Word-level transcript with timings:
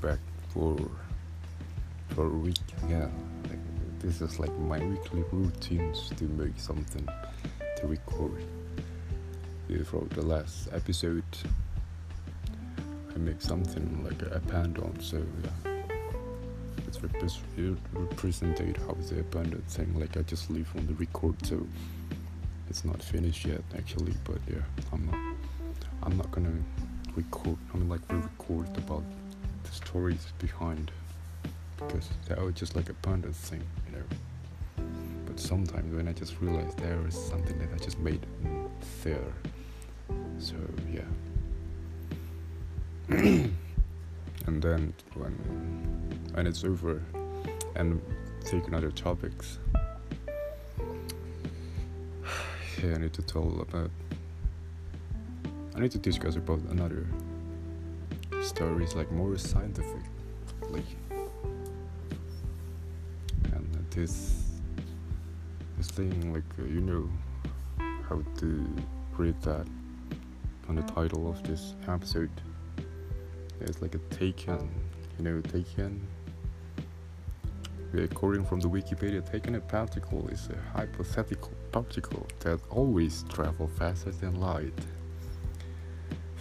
back 0.00 0.18
for 0.52 0.76
for 2.10 2.26
a 2.26 2.38
week. 2.38 2.58
Yeah, 2.88 3.08
like, 3.48 3.58
this 4.00 4.20
is 4.20 4.38
like 4.38 4.56
my 4.58 4.78
weekly 4.78 5.24
routines 5.32 6.10
to 6.16 6.24
make 6.24 6.58
something 6.58 7.06
to 7.76 7.86
record. 7.86 8.44
Yeah, 9.68 9.82
for 9.82 10.04
the 10.10 10.22
last 10.22 10.68
episode, 10.72 11.24
I 13.14 13.18
make 13.18 13.40
something 13.40 14.04
like 14.04 14.22
a 14.22 14.36
abandon. 14.36 15.00
So 15.00 15.22
yeah, 15.42 15.72
it's 16.86 16.98
repres- 16.98 17.40
it 17.56 17.78
represented 17.92 18.76
how 18.78 18.94
the 19.08 19.20
abandoned 19.20 19.66
thing. 19.68 19.98
Like 19.98 20.16
I 20.16 20.22
just 20.22 20.50
leave 20.50 20.68
on 20.76 20.86
the 20.86 20.94
record, 20.94 21.34
so 21.44 21.66
it's 22.68 22.84
not 22.84 23.02
finished 23.02 23.44
yet 23.44 23.62
actually. 23.76 24.14
But 24.24 24.38
yeah, 24.48 24.62
I'm 24.92 25.06
not. 25.06 25.18
I'm 26.02 26.16
not 26.16 26.30
gonna 26.30 26.52
record. 27.16 27.56
I 27.74 27.78
mean, 27.78 27.88
like 27.88 28.00
re-record 28.08 28.68
about 28.78 29.02
the 29.66 29.72
stories 29.72 30.32
behind 30.38 30.90
because 31.76 32.08
that 32.28 32.40
was 32.40 32.54
just 32.54 32.74
like 32.74 32.88
a 32.88 32.92
abandoned 32.92 33.36
thing, 33.36 33.62
you 33.86 33.98
know. 33.98 34.04
But 35.26 35.38
sometimes 35.38 35.94
when 35.94 36.08
I 36.08 36.12
just 36.12 36.40
realize 36.40 36.74
there 36.76 36.98
is 37.06 37.14
something 37.14 37.58
that 37.58 37.68
I 37.74 37.78
just 37.78 37.98
made 37.98 38.24
there. 39.02 39.32
So 40.38 40.54
yeah. 40.90 41.02
and 44.46 44.62
then 44.62 44.94
when 45.14 45.32
when 46.32 46.46
it's 46.46 46.64
over 46.64 47.02
and 47.74 48.00
take 48.44 48.66
another 48.68 48.90
topics. 48.90 49.58
Yeah, 52.84 52.94
I 52.94 52.98
need 52.98 53.14
to 53.14 53.22
tell 53.22 53.58
about 53.62 53.90
I 55.74 55.80
need 55.80 55.92
to 55.92 55.98
discuss 55.98 56.36
about 56.36 56.60
another 56.70 57.06
stories 58.46 58.94
like 58.94 59.10
more 59.10 59.36
scientifically. 59.36 60.84
And 63.52 63.86
this 63.90 64.60
this 65.76 65.88
thing 65.88 66.32
like 66.32 66.44
uh, 66.58 66.64
you 66.64 66.80
know 66.80 67.10
how 68.08 68.22
to 68.38 68.66
read 69.18 69.40
that 69.42 69.66
on 70.68 70.76
the 70.76 70.82
title 70.82 71.28
of 71.28 71.42
this 71.42 71.74
episode. 71.88 72.30
It's 73.60 73.82
like 73.82 73.94
a 73.94 73.98
tachyon, 74.14 74.68
you 75.18 75.24
know, 75.24 75.40
tachyon. 75.40 76.00
According 77.94 78.44
from 78.44 78.60
the 78.60 78.68
Wikipedia, 78.68 79.28
taken 79.28 79.54
a 79.54 79.60
particle 79.60 80.28
is 80.28 80.48
a 80.50 80.76
hypothetical 80.76 81.52
particle 81.72 82.26
that 82.40 82.60
always 82.68 83.24
travels 83.28 83.70
faster 83.78 84.10
than 84.10 84.38
light. 84.38 84.74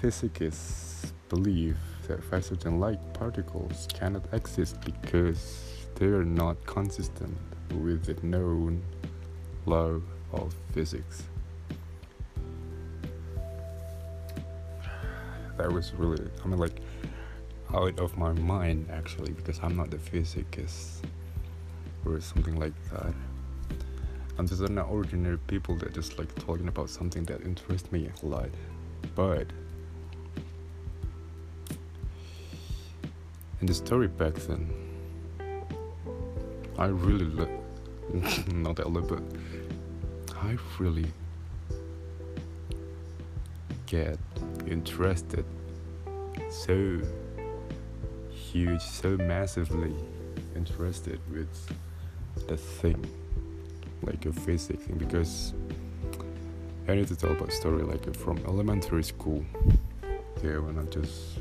Physicists 0.02 1.14
believe 1.30 1.78
than 2.08 2.80
light 2.80 3.00
particles 3.14 3.88
cannot 3.94 4.24
exist 4.34 4.78
because 4.82 5.86
they 5.96 6.08
are 6.08 6.24
not 6.24 6.64
consistent 6.66 7.36
with 7.72 8.06
the 8.06 8.26
known 8.26 8.84
law 9.66 10.00
of 10.34 10.56
physics. 10.74 11.24
That 15.58 15.72
was 15.72 15.94
really, 15.94 16.30
I 16.44 16.48
mean, 16.48 16.60
like, 16.60 16.82
out 17.74 18.00
of 18.00 18.18
my 18.18 18.34
mind 18.34 18.90
actually, 18.92 19.32
because 19.32 19.60
I'm 19.64 19.76
not 19.76 19.94
a 19.94 19.98
physicist 19.98 21.06
or 22.06 22.20
something 22.20 22.60
like 22.60 22.74
that. 22.92 23.14
I'm 24.38 24.48
just 24.48 24.62
an 24.62 24.78
ordinary 24.78 25.38
people 25.48 25.76
that 25.78 25.94
just 25.94 26.20
like 26.20 26.34
talking 26.36 26.68
about 26.68 26.90
something 26.90 27.24
that 27.26 27.42
interests 27.42 27.92
me 27.92 28.10
a 28.22 28.26
lot. 28.26 28.50
But 29.16 29.48
in 33.62 33.68
the 33.68 33.74
story 33.74 34.08
back 34.08 34.34
then, 34.36 34.70
I 36.78 36.88
really 36.88 37.26
look 37.26 37.50
not 38.54 38.76
that 38.78 38.90
little, 38.90 39.18
but 39.18 39.24
I 40.36 40.58
really 40.78 41.08
get 43.86 44.18
interested 44.68 45.46
so 46.50 47.00
huge, 48.30 48.82
so 48.82 49.18
massively 49.18 49.94
interested 50.56 51.20
with 51.32 51.50
the 52.48 52.58
thing, 52.58 53.04
like 54.02 54.26
a 54.26 54.34
physics 54.34 54.84
thing, 54.84 54.98
because 54.98 55.54
I 56.88 56.96
need 56.96 57.08
to 57.08 57.16
tell 57.16 57.32
about 57.32 57.52
story 57.52 57.84
like 57.84 58.14
from 58.16 58.38
elementary 58.46 59.04
school. 59.04 59.44
Yeah, 60.44 60.60
when 60.60 60.78
I'm 60.78 60.90
just 60.90 61.40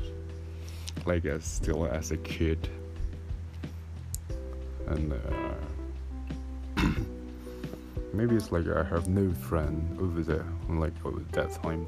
like 1.05 1.25
as 1.25 1.45
still 1.45 1.85
as 1.85 2.11
a 2.11 2.17
kid, 2.17 2.67
and 4.87 5.13
uh, 5.13 6.81
maybe 8.13 8.35
it's 8.35 8.51
like 8.51 8.67
I 8.67 8.83
have 8.83 9.07
no 9.07 9.31
friend 9.33 9.97
over 9.99 10.21
there, 10.21 10.45
like 10.69 10.93
over 11.05 11.21
that 11.31 11.51
time, 11.61 11.87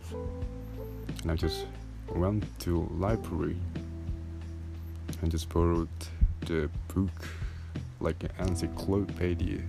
and 1.23 1.31
I 1.31 1.35
just 1.35 1.65
went 2.13 2.45
to 2.59 2.87
library 2.97 3.57
and 5.21 5.31
just 5.31 5.49
borrowed 5.49 5.89
the 6.41 6.69
book 6.93 7.27
like 7.99 8.23
an 8.23 8.47
encyclopedia. 8.47 9.61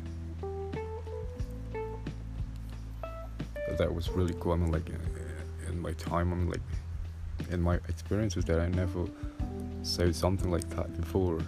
That 3.79 3.95
was 3.95 4.09
really 4.11 4.35
cool. 4.41 4.53
I 4.53 4.57
mean, 4.57 4.73
like 4.73 4.91
in 5.69 5.81
my 5.81 5.93
time, 5.93 6.33
I'm 6.33 6.51
like 6.51 6.61
in 7.51 7.63
my 7.63 7.77
experiences 7.89 8.45
that 8.47 8.61
I 8.61 8.69
never 8.69 9.07
saw 9.83 10.11
something 10.12 10.50
like 10.50 10.69
that 10.71 10.94
before. 11.00 11.39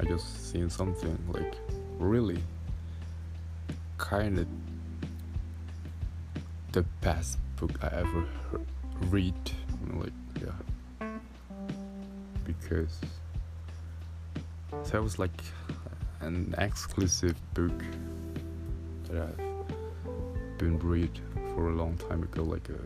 I 0.00 0.04
just 0.04 0.50
seen 0.50 0.68
something 0.68 1.16
like 1.32 1.54
really 1.98 2.38
kind 3.98 4.38
of 4.38 4.46
the 6.72 6.82
best 7.00 7.38
book 7.56 7.70
I 7.82 7.86
ever 7.86 8.26
read. 9.02 9.34
I 9.68 9.86
mean, 9.86 10.00
like 10.00 10.12
yeah, 11.00 11.08
because 12.44 13.00
that 14.90 15.02
was 15.02 15.18
like 15.18 15.40
an 16.20 16.54
exclusive 16.58 17.36
book 17.54 17.84
that 19.04 19.22
I've 19.22 20.58
been 20.58 20.78
read 20.78 21.20
for 21.54 21.70
a 21.70 21.74
long 21.74 21.96
time 21.96 22.22
ago, 22.22 22.42
like 22.42 22.68
a 22.68 22.80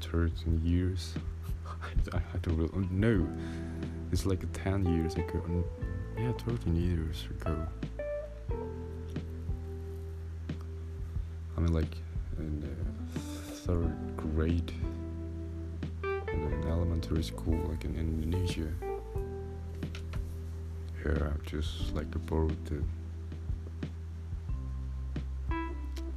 13 0.00 0.60
years. 0.64 1.14
I, 2.12 2.18
I 2.18 2.38
don't 2.42 2.56
really 2.56 2.70
oh, 2.74 2.86
know. 2.90 3.28
It's 4.12 4.26
like 4.26 4.44
10 4.52 4.86
years 4.86 5.14
ago. 5.14 5.64
Yeah, 6.18 6.32
13 6.32 6.76
years 6.76 7.26
ago. 7.40 7.66
I 11.56 11.60
mean, 11.60 11.72
like 11.72 11.96
in 12.38 12.60
the 12.60 13.20
third 13.20 14.16
grade 14.16 14.72
in 16.02 16.64
elementary 16.68 17.22
school, 17.22 17.58
like 17.68 17.84
in 17.84 17.96
Indonesia. 17.96 18.68
Here, 21.02 21.32
I've 21.32 21.44
just 21.44 21.94
like 21.94 22.10
borrowed 22.26 22.56
the 22.66 22.82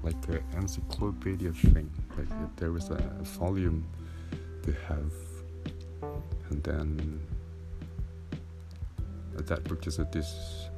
like 0.04 0.28
an 0.30 0.44
encyclopedia 0.56 1.52
thing. 1.52 1.90
Like 2.18 2.56
there 2.56 2.72
was 2.72 2.90
a 2.90 2.98
volume 3.24 3.86
they 4.64 4.76
have, 4.88 5.12
and 6.50 6.64
then 6.64 7.22
that 9.34 9.68
had 9.98 10.12
this 10.12 10.70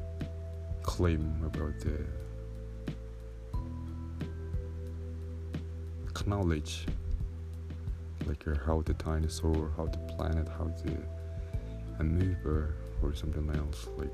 claim 0.83 1.41
about 1.45 1.79
the 1.79 2.05
knowledge, 6.29 6.85
like 8.27 8.47
uh, 8.47 8.53
how 8.65 8.81
the 8.81 8.93
dinosaur, 8.93 9.71
how 9.75 9.85
the 9.85 9.97
planet, 10.13 10.47
how 10.47 10.65
the 10.83 10.95
amoeba, 11.99 12.67
or 13.01 13.15
something 13.15 13.49
else, 13.55 13.87
like 13.97 14.11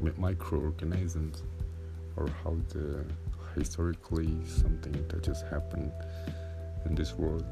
mi- 0.00 0.12
microorganisms, 0.16 1.42
or 2.16 2.28
how 2.44 2.56
the 2.68 3.04
historically 3.56 4.30
something 4.46 4.92
that 5.08 5.22
just 5.22 5.44
happened 5.46 5.92
in 6.86 6.94
this 6.94 7.14
world. 7.14 7.44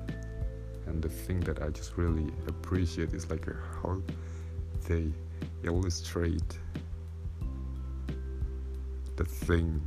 And 0.91 1.01
the 1.01 1.09
thing 1.09 1.39
that 1.41 1.63
I 1.63 1.69
just 1.69 1.97
really 1.97 2.33
appreciate 2.49 3.15
is 3.15 3.31
like 3.31 3.47
how 3.81 4.03
they 4.89 5.13
illustrate 5.63 6.59
the 9.15 9.25
thing 9.25 9.81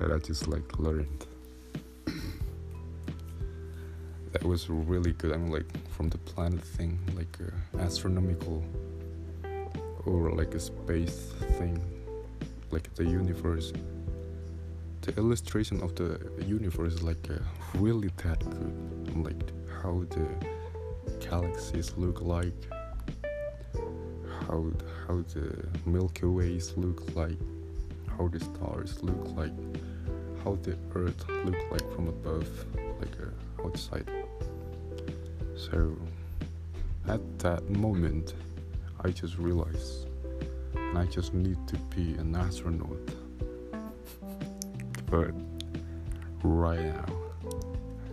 that 0.00 0.10
I 0.10 0.18
just 0.18 0.48
like 0.48 0.78
learned. 0.78 1.26
that 4.32 4.42
was 4.44 4.70
really 4.70 5.12
good. 5.12 5.34
I 5.34 5.36
mean, 5.36 5.52
like 5.52 5.70
from 5.90 6.08
the 6.08 6.18
planet 6.18 6.64
thing, 6.64 6.98
like 7.14 7.36
uh, 7.38 7.82
astronomical 7.82 8.64
or 10.06 10.32
like 10.32 10.54
a 10.54 10.60
space 10.60 11.34
thing, 11.58 11.78
like 12.70 12.94
the 12.94 13.04
universe. 13.04 13.74
The 15.02 15.14
illustration 15.18 15.82
of 15.82 15.94
the 15.96 16.18
universe 16.46 16.94
is 16.94 17.02
like 17.02 17.28
uh, 17.30 17.40
really 17.74 18.08
that 18.24 18.40
good. 18.40 19.16
Like 19.22 19.52
how 19.82 20.04
the 20.10 20.26
galaxies 21.20 21.92
look 21.96 22.20
like, 22.20 22.54
how 24.46 24.70
how 25.06 25.22
the 25.34 25.66
Milky 25.84 26.26
Ways 26.26 26.72
look 26.76 27.14
like, 27.14 27.38
how 28.16 28.28
the 28.28 28.40
stars 28.40 29.02
look 29.02 29.36
like, 29.36 29.52
how 30.42 30.56
the 30.62 30.76
Earth 30.94 31.28
look 31.44 31.56
like 31.70 31.92
from 31.94 32.08
above, 32.08 32.48
like 32.98 33.16
uh, 33.20 33.64
outside. 33.64 34.08
So 35.56 35.96
at 37.08 37.38
that 37.40 37.68
moment, 37.70 38.34
I 39.00 39.10
just 39.10 39.38
realized, 39.38 40.08
and 40.74 40.98
I 40.98 41.06
just 41.06 41.34
need 41.34 41.58
to 41.68 41.76
be 41.94 42.14
an 42.14 42.34
astronaut. 42.34 42.98
But 45.08 45.30
right 46.42 46.80
now, 46.80 47.06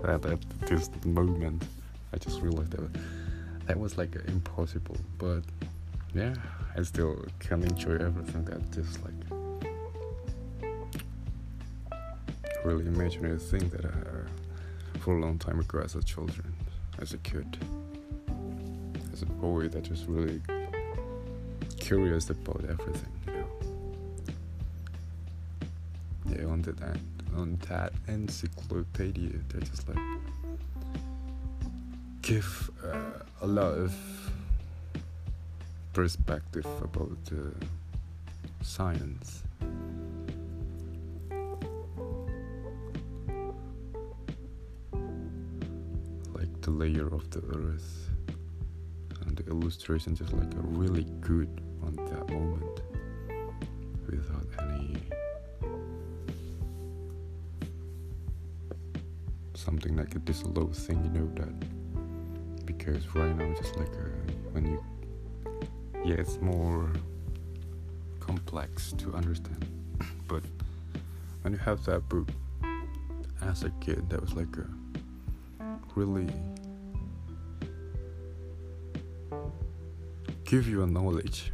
at, 0.04 0.24
at 0.28 0.53
this 0.68 0.90
moment, 1.06 1.64
I 2.14 2.18
just 2.18 2.42
realized 2.42 2.72
that 2.72 2.90
that 3.68 3.80
was 3.80 3.98
like 3.98 4.16
impossible. 4.28 4.98
But 5.18 5.44
yeah, 6.14 6.36
I 6.78 6.84
still 6.84 7.26
can 7.40 7.64
enjoy 7.64 7.96
everything 7.96 8.46
that 8.46 8.72
just 8.72 9.00
like 9.04 9.14
really 12.64 12.88
imaginary 12.88 13.38
thing 13.40 13.68
that 13.70 13.86
I 13.86 15.00
for 15.04 15.18
a 15.18 15.20
long 15.20 15.38
time 15.38 15.60
ago 15.60 15.80
as 15.80 15.96
a 15.96 16.04
children, 16.04 16.54
as 17.00 17.14
a 17.14 17.18
kid, 17.18 17.58
as 19.12 19.22
a 19.22 19.26
boy 19.26 19.68
that 19.68 19.90
was 19.90 20.06
really 20.06 20.42
curious 21.78 22.30
about 22.30 22.64
everything. 22.70 23.12
You 23.28 23.34
know. 23.34 23.50
Yeah, 26.30 26.46
on 26.46 26.62
that 26.62 26.98
on 27.36 27.60
that 27.68 27.92
encyclopedia, 28.08 29.40
they 29.50 29.60
just 29.60 29.90
like 29.90 29.98
give 32.34 32.72
uh, 32.84 33.46
a 33.46 33.48
lot 33.48 33.74
of 33.78 33.94
perspective 35.94 36.66
about 36.82 37.20
uh, 37.32 37.36
science. 38.64 39.44
Like 46.34 46.54
the 46.62 46.72
layer 46.72 47.06
of 47.14 47.30
the 47.30 47.44
earth, 47.60 48.10
and 49.22 49.38
the 49.38 49.46
illustration 49.52 50.16
just 50.16 50.34
like 50.34 50.54
a 50.56 50.66
really 50.82 51.06
good 51.22 51.52
on 51.86 51.94
that 52.10 52.28
moment 52.30 52.82
without 54.10 54.48
any 54.64 54.98
something 59.54 59.96
like 59.96 60.16
a 60.16 60.20
this 60.20 60.44
low 60.46 60.70
thing, 60.74 60.98
you 61.06 61.12
know 61.20 61.30
that 61.36 61.83
because 62.84 63.16
right 63.16 63.36
now 63.38 63.54
just 63.54 63.78
like 63.78 63.88
uh, 63.94 64.32
when 64.52 64.66
you 64.66 64.84
yeah 66.04 66.16
it's 66.16 66.40
more 66.42 66.92
complex 68.20 68.94
to 68.94 69.14
understand. 69.14 69.66
But 70.28 70.44
when 71.42 71.54
you 71.54 71.60
have 71.60 71.84
that 71.86 72.10
book 72.10 72.28
as 73.42 73.64
a 73.64 73.70
kid 73.82 74.10
that 74.10 74.22
was 74.22 74.34
like 74.34 74.56
a 74.58 74.68
really 75.96 76.28
give 80.44 80.68
you 80.68 80.84
a 80.84 80.88
knowledge. 80.88 81.52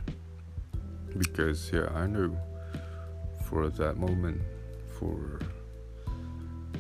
Because 1.17 1.71
yeah 1.73 1.89
i 1.95 2.05
know 2.05 2.37
for 3.45 3.69
that 3.69 3.97
moment 3.97 4.41
for 4.97 5.39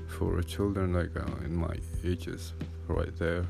for 0.07 0.41
children 0.43 0.93
like 0.93 1.15
uh, 1.17 1.45
in 1.45 1.55
my 1.55 1.75
ages 2.03 2.53
right 2.87 3.15
there 3.17 3.45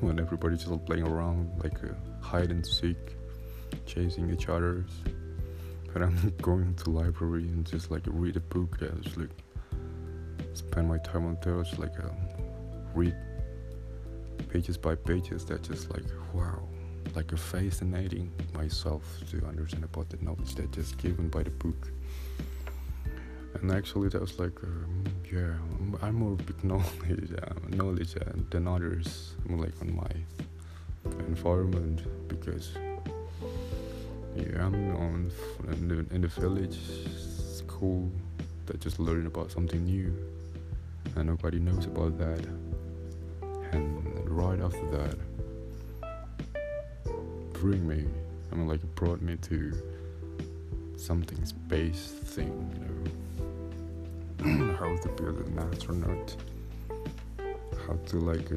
when 0.00 0.18
everybody's 0.18 0.64
just 0.64 0.86
playing 0.86 1.06
around 1.06 1.50
like 1.62 1.82
uh, 1.84 1.88
hide 2.20 2.50
and 2.50 2.66
seek 2.66 2.96
chasing 3.86 4.30
each 4.30 4.48
other's 4.48 4.90
but 5.92 6.02
i'm 6.02 6.32
going 6.42 6.74
to 6.74 6.90
library 6.90 7.44
and 7.44 7.66
just 7.66 7.90
like 7.90 8.02
read 8.06 8.36
a 8.36 8.40
book 8.40 8.78
that 8.78 9.00
just 9.02 9.16
like 9.16 9.30
spend 10.54 10.88
my 10.88 10.98
time 10.98 11.26
on 11.26 11.36
just 11.42 11.78
like 11.78 11.98
um, 12.00 12.16
read 12.94 13.14
pages 14.48 14.76
by 14.76 14.94
pages 14.94 15.44
that 15.44 15.62
just 15.62 15.90
like 15.90 16.04
wow 16.32 16.62
like 17.14 17.36
fascinating 17.36 18.32
myself 18.54 19.02
to 19.30 19.44
understand 19.46 19.84
about 19.84 20.08
the 20.08 20.16
knowledge 20.24 20.54
that 20.54 20.70
just 20.72 20.96
given 20.98 21.28
by 21.28 21.42
the 21.42 21.50
book 21.50 21.90
and 23.64 23.72
actually 23.72 24.10
that 24.10 24.20
was 24.20 24.38
like 24.38 24.62
um, 24.62 25.04
yeah 25.32 25.54
i'm 26.02 26.16
more 26.16 26.36
big 26.36 26.62
knowledge 26.62 27.32
uh, 27.42 27.54
knowledge 27.68 28.14
uh, 28.14 28.32
than 28.50 28.68
others 28.68 29.32
like 29.48 29.72
on 29.80 29.96
my 29.96 30.14
environment 31.20 32.02
because 32.28 32.72
yeah 34.36 34.66
i'm 34.66 34.94
on 34.96 35.30
in 35.72 35.88
the, 35.88 36.14
in 36.14 36.20
the 36.20 36.28
village 36.28 36.78
school 37.16 38.10
that 38.66 38.80
just 38.80 38.98
learn 38.98 39.26
about 39.26 39.50
something 39.50 39.82
new 39.86 40.14
and 41.16 41.26
nobody 41.26 41.58
knows 41.58 41.86
about 41.86 42.18
that. 42.18 42.44
And 43.72 44.28
right 44.28 44.60
after 44.60 44.86
that 44.98 45.16
bring 47.54 47.88
me 47.88 48.04
i 48.52 48.54
mean 48.56 48.68
like 48.68 48.82
it 48.82 48.94
brought 48.94 49.22
me 49.22 49.36
to 49.36 49.72
something 50.96 51.42
space 51.46 52.12
thing 52.24 52.52
you 52.74 52.84
know 52.84 52.93
how 54.78 54.96
to 54.96 55.08
build 55.10 55.38
an 55.38 55.58
astronaut 55.72 56.36
how 57.86 57.94
to 58.06 58.18
like 58.18 58.50
uh, 58.50 58.56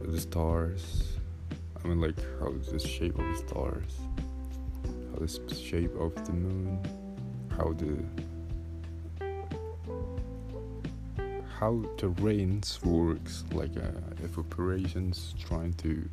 the 0.00 0.20
stars. 0.20 1.18
I 1.84 1.88
mean 1.88 2.00
like 2.00 2.16
how 2.40 2.52
the 2.70 2.78
shape 2.78 3.18
of 3.18 3.26
the 3.26 3.36
stars. 3.36 3.92
How 5.12 5.18
the 5.18 5.54
shape 5.54 5.94
of 6.00 6.14
the 6.26 6.32
moon. 6.32 6.80
How 7.56 7.72
the 7.72 7.98
how 11.58 11.82
the 11.96 12.08
rains 12.08 12.78
works 12.84 13.44
like 13.52 13.74
uh, 13.78 13.90
evaporations 14.22 15.32
trying 15.38 15.72
to 15.74 16.06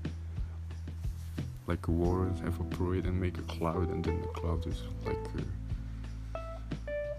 like 1.67 1.85
a 1.87 1.91
water 1.91 2.31
evaporate 2.45 3.05
and 3.05 3.19
make 3.19 3.37
a 3.37 3.41
cloud 3.41 3.89
and 3.89 4.05
then 4.05 4.21
the 4.21 4.27
cloud 4.27 4.65
is 4.65 4.83
like 5.05 5.17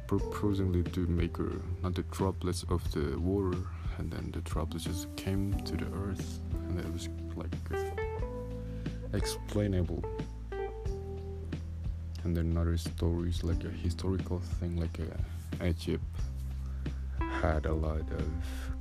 proposingly 0.07 0.83
to 0.83 1.07
make 1.07 1.39
a, 1.39 1.51
not 1.83 1.95
the 1.95 2.03
droplets 2.11 2.65
of 2.69 2.81
the 2.93 3.19
water 3.19 3.59
and 3.99 4.11
then 4.11 4.31
the 4.33 4.41
droplets 4.41 4.85
just 4.85 5.15
came 5.17 5.53
to 5.65 5.77
the 5.77 5.87
earth 5.97 6.41
and 6.69 6.79
it 6.79 6.93
was 6.93 7.09
like 7.37 7.53
explainable. 9.13 10.03
And 12.25 12.37
then 12.37 12.57
other 12.57 12.77
stories 12.77 13.45
like 13.45 13.63
a 13.65 13.69
historical 13.69 14.41
thing 14.61 14.77
like 14.77 14.99
uh, 15.01 15.65
Egypt 15.65 16.03
had 17.21 17.67
a 17.67 17.73
lot 17.73 18.01
of 18.01 18.29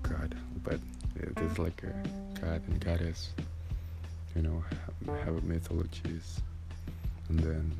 god 0.01 0.35
but 0.63 0.79
there's 1.15 1.59
like 1.59 1.83
a 1.83 2.39
god 2.39 2.61
and 2.67 2.79
goddess 2.83 3.31
you 4.35 4.41
know 4.41 4.63
have 5.23 5.43
mythologies. 5.43 6.41
And 7.29 7.39
then 7.39 7.71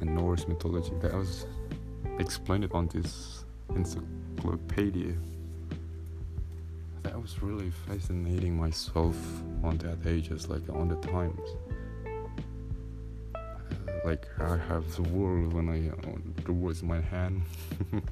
a 0.00 0.04
Norse 0.04 0.46
mythology. 0.48 0.92
That 1.00 1.14
was 1.14 1.46
explained 2.18 2.70
on 2.72 2.88
this 2.88 3.44
encyclopedia. 3.74 5.14
That 7.02 7.20
was 7.20 7.42
really 7.42 7.70
fascinating 7.86 8.56
myself 8.56 9.16
on 9.62 9.78
that 9.78 10.06
age 10.06 10.30
as 10.30 10.48
like 10.48 10.68
on 10.68 10.88
the 10.88 10.96
times. 10.96 11.40
Uh, 13.34 13.40
like 14.04 14.26
I 14.40 14.56
have 14.56 14.94
the 14.96 15.02
world 15.02 15.52
when 15.52 15.68
I 15.68 15.88
uh, 15.90 16.16
in 16.48 16.88
my 16.88 17.00
hand. 17.00 17.42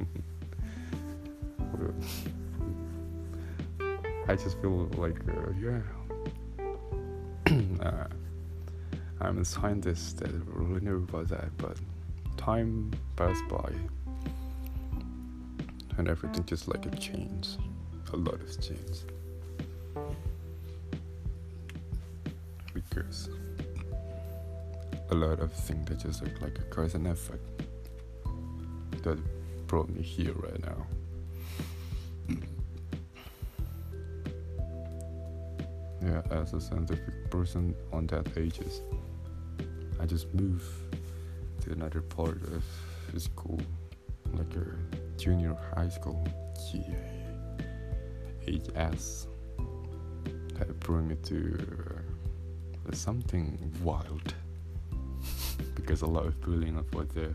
I 4.27 4.37
just 4.37 4.59
feel 4.61 4.89
like 4.97 5.21
uh, 5.29 5.53
yeah. 5.61 5.81
Uh, 7.81 8.07
I'm 9.21 9.39
a 9.39 9.45
scientist 9.45 10.19
that 10.19 10.31
really 10.47 10.81
knew 10.81 10.97
about 10.97 11.29
that, 11.29 11.57
but 11.57 11.79
time 12.37 12.91
passed 13.17 13.47
by 13.49 13.73
and 15.97 16.09
everything 16.09 16.45
just 16.45 16.69
like 16.69 16.85
it 16.87 16.99
changed. 17.01 17.59
A 18.13 18.17
lot 18.17 18.41
has 18.41 18.57
changed. 18.57 19.13
Because 22.73 23.29
a 25.11 25.15
lot 25.15 25.41
of 25.41 25.53
things 25.53 25.89
that 25.89 26.01
just 26.01 26.23
look 26.23 26.41
like 26.41 26.59
a 26.59 26.63
cause 26.63 26.95
and 26.95 27.07
effect 27.07 27.43
that 29.03 29.19
brought 29.67 29.89
me 29.89 30.03
here 30.03 30.33
right 30.35 30.61
now. 30.67 30.87
Yeah, 36.05 36.23
as 36.31 36.53
a 36.53 36.61
scientific 36.61 37.31
person 37.31 37.75
on 37.93 38.07
that 38.09 38.27
ages, 38.37 38.83
I 40.01 40.07
just 40.07 40.33
move 40.35 40.63
to 41.63 41.73
another 41.73 42.03
part 42.03 42.41
of 42.53 42.63
school, 43.21 43.61
like 44.33 44.55
a 44.57 45.19
junior 45.19 45.57
high 45.75 45.89
school. 45.89 46.27
Yeah. 46.73 47.15
HS 48.47 49.27
that 50.55 50.79
brought 50.81 51.05
me 51.05 51.17
to 51.25 51.59
uh, 52.89 52.95
something 52.95 53.73
wild 53.83 54.35
because 55.75 56.03
a 56.03 56.07
lot 56.07 56.27
of 56.27 56.41
bullying 56.43 56.77
was 56.93 57.09
there 57.15 57.35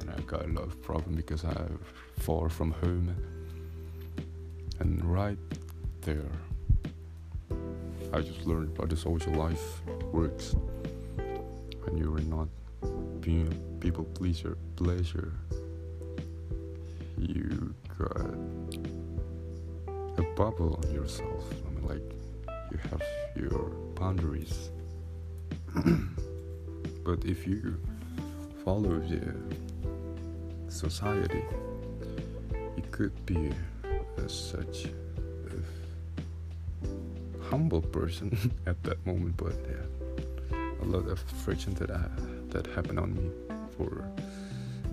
and 0.00 0.10
I 0.10 0.20
got 0.22 0.44
a 0.44 0.48
lot 0.48 0.64
of 0.64 0.82
problem 0.82 1.14
because 1.14 1.44
I'm 1.44 1.78
far 2.18 2.48
from 2.48 2.72
home 2.72 3.14
and 4.80 5.04
right 5.04 5.38
there 6.02 6.30
I 8.12 8.20
just 8.20 8.46
learned 8.46 8.76
how 8.78 8.86
the 8.86 8.96
social 8.96 9.32
life 9.32 9.82
works 10.12 10.54
when 11.84 11.98
you 11.98 12.14
are 12.14 12.20
not 12.20 12.48
being 13.20 13.48
a 13.52 13.80
people 13.80 14.04
pleaser 14.04 14.56
pleasure. 14.76 15.32
You 17.18 17.74
got 17.98 18.34
a 20.18 20.22
bubble 20.36 20.80
on 20.82 20.94
yourself. 20.94 21.44
I 21.66 21.70
mean 21.70 21.88
like 21.88 22.12
you 22.70 22.78
have 22.90 23.02
your 23.36 23.70
boundaries. 23.94 24.70
But 27.04 27.24
if 27.24 27.46
you 27.46 27.78
follow 28.64 28.98
the 28.98 29.32
society 30.68 31.44
it 32.76 32.90
could 32.90 33.14
be 33.24 33.52
as 34.18 34.34
such 34.34 34.88
humble 37.50 37.82
person 37.82 38.52
at 38.66 38.82
that 38.84 39.04
moment 39.06 39.36
but 39.36 39.54
yeah 39.68 40.06
a 40.82 40.84
lot 40.84 41.08
of 41.08 41.18
friction 41.44 41.74
that 41.74 41.90
I, 41.90 42.02
that 42.50 42.66
happened 42.68 43.00
on 43.00 43.14
me 43.14 43.30
for 43.76 44.04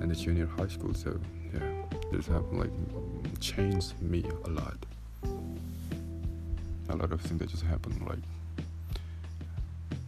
in 0.01 0.09
the 0.09 0.15
junior 0.15 0.47
high 0.57 0.67
school. 0.67 0.93
So 0.93 1.19
yeah 1.53 1.61
this 2.11 2.27
happened 2.27 2.59
like 2.59 3.39
changed 3.39 3.99
me 4.01 4.23
a 4.45 4.49
lot. 4.49 4.77
A 6.89 6.95
lot 6.95 7.11
of 7.11 7.21
things 7.21 7.39
that 7.39 7.49
just 7.49 7.63
happened 7.63 8.05
like 8.07 8.19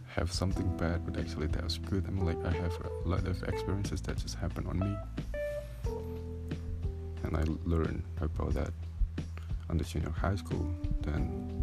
have 0.08 0.32
something 0.32 0.66
bad 0.76 1.04
but 1.04 1.18
actually 1.20 1.46
that 1.48 1.64
was 1.64 1.78
good. 1.78 2.04
I 2.06 2.10
mean 2.10 2.26
like 2.26 2.44
i 2.44 2.50
have 2.50 2.72
a 3.04 3.08
lot 3.08 3.26
of 3.26 3.42
experiences 3.44 4.00
that 4.02 4.18
just 4.18 4.36
happened 4.36 4.66
on 4.68 4.78
me. 4.78 4.96
And 7.24 7.36
i 7.36 7.44
learned 7.64 8.02
about 8.20 8.54
that 8.54 8.72
on 9.68 9.78
the 9.78 9.84
junior 9.84 10.10
high 10.10 10.36
school. 10.36 10.68
Then 11.02 11.55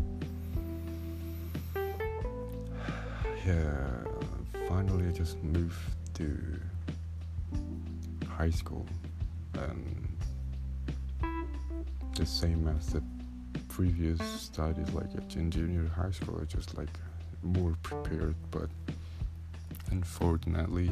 yeah 3.46 3.74
finally 4.68 5.08
i 5.08 5.12
just 5.12 5.42
moved 5.44 5.78
to 6.14 6.60
high 8.28 8.50
school 8.50 8.86
and 9.54 10.18
the 12.16 12.26
same 12.26 12.68
as 12.68 12.88
the 12.94 13.04
previous 13.68 14.20
studies 14.22 14.90
like 14.92 15.14
at 15.16 15.28
junior 15.28 15.88
high 15.96 16.12
school 16.12 16.40
I 16.40 16.46
just 16.46 16.78
like 16.78 16.90
more 17.42 17.76
prepared 17.82 18.36
but 18.52 18.70
unfortunately 19.92 20.92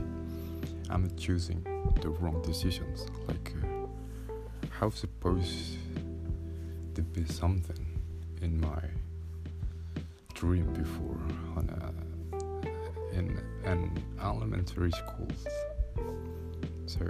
I'm 0.92 1.10
choosing 1.16 1.64
the 2.02 2.10
wrong 2.10 2.42
decisions. 2.42 3.08
Like 3.28 3.54
uh, 3.64 3.88
how 4.70 4.90
supposed 4.90 5.78
to 6.96 7.02
be 7.02 7.26
something 7.26 7.86
in 8.42 8.60
my 8.60 8.82
dream 10.34 10.66
before 10.74 11.18
on 11.56 11.70
a, 11.70 12.11
in 13.14 13.40
an 13.66 14.04
elementary 14.22 14.92
school 14.92 15.28
so 16.86 17.06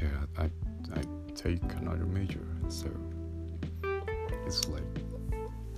yeah 0.00 0.26
I 0.38 0.50
take 1.44 1.62
another 1.74 2.06
major. 2.06 2.40
So 2.68 2.88
it's 4.46 4.66
like 4.68 4.82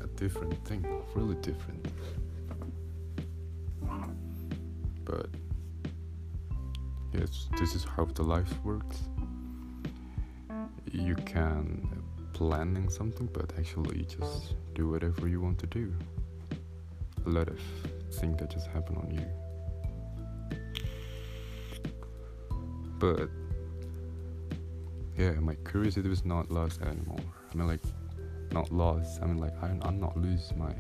a 0.01 0.07
different 0.17 0.65
thing, 0.67 0.87
really 1.15 1.35
different. 1.37 1.87
But 5.05 5.29
yes, 7.13 7.49
this 7.59 7.75
is 7.75 7.85
how 7.85 8.05
the 8.05 8.23
life 8.23 8.53
works. 8.65 9.03
You 10.93 11.15
can 11.17 12.03
planning 12.33 12.89
something, 12.89 13.29
but 13.33 13.53
actually 13.59 14.05
just 14.05 14.55
do 14.75 14.89
whatever 14.89 15.27
you 15.27 15.41
want 15.41 15.59
to 15.59 15.67
do. 15.67 15.93
Lot 17.27 17.49
of 17.49 17.61
things 18.13 18.39
that 18.39 18.51
just 18.51 18.69
happen 18.69 18.97
on 18.97 19.11
you. 19.11 19.27
But 22.99 23.29
yeah, 25.19 25.33
my 25.33 25.57
curiosity 25.69 26.09
was 26.09 26.25
not 26.25 26.51
lost 26.51 26.81
anymore. 26.83 27.19
I 27.53 27.57
mean, 27.57 27.67
like, 27.67 27.81
not 28.53 28.71
lost. 28.71 29.21
I 29.23 29.27
mean, 29.27 29.39
like, 29.39 29.61
I'm, 29.63 29.83
I'm 29.83 29.99
not 29.99 30.17
lose 30.17 30.53
my 30.57 30.73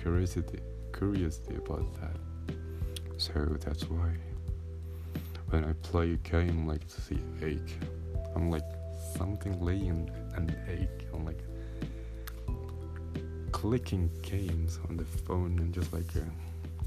curiosity, 0.00 0.60
curiosity 0.96 1.56
about 1.56 1.92
that. 2.00 2.54
So 3.18 3.32
that's 3.60 3.90
why 3.90 4.16
when 5.50 5.64
I 5.64 5.72
play 5.82 6.12
a 6.12 6.16
game 6.16 6.66
like 6.66 6.86
the 6.86 7.18
egg, 7.42 7.70
I'm 8.36 8.50
like 8.50 8.64
something 9.16 9.60
laying 9.60 10.10
an 10.36 10.56
egg. 10.68 10.88
I'm 11.12 11.24
like 11.24 11.42
clicking 13.60 14.10
games 14.22 14.80
on 14.88 14.96
the 14.96 15.04
phone 15.04 15.58
and 15.58 15.74
just 15.74 15.92
like 15.92 16.16
uh, 16.16 16.20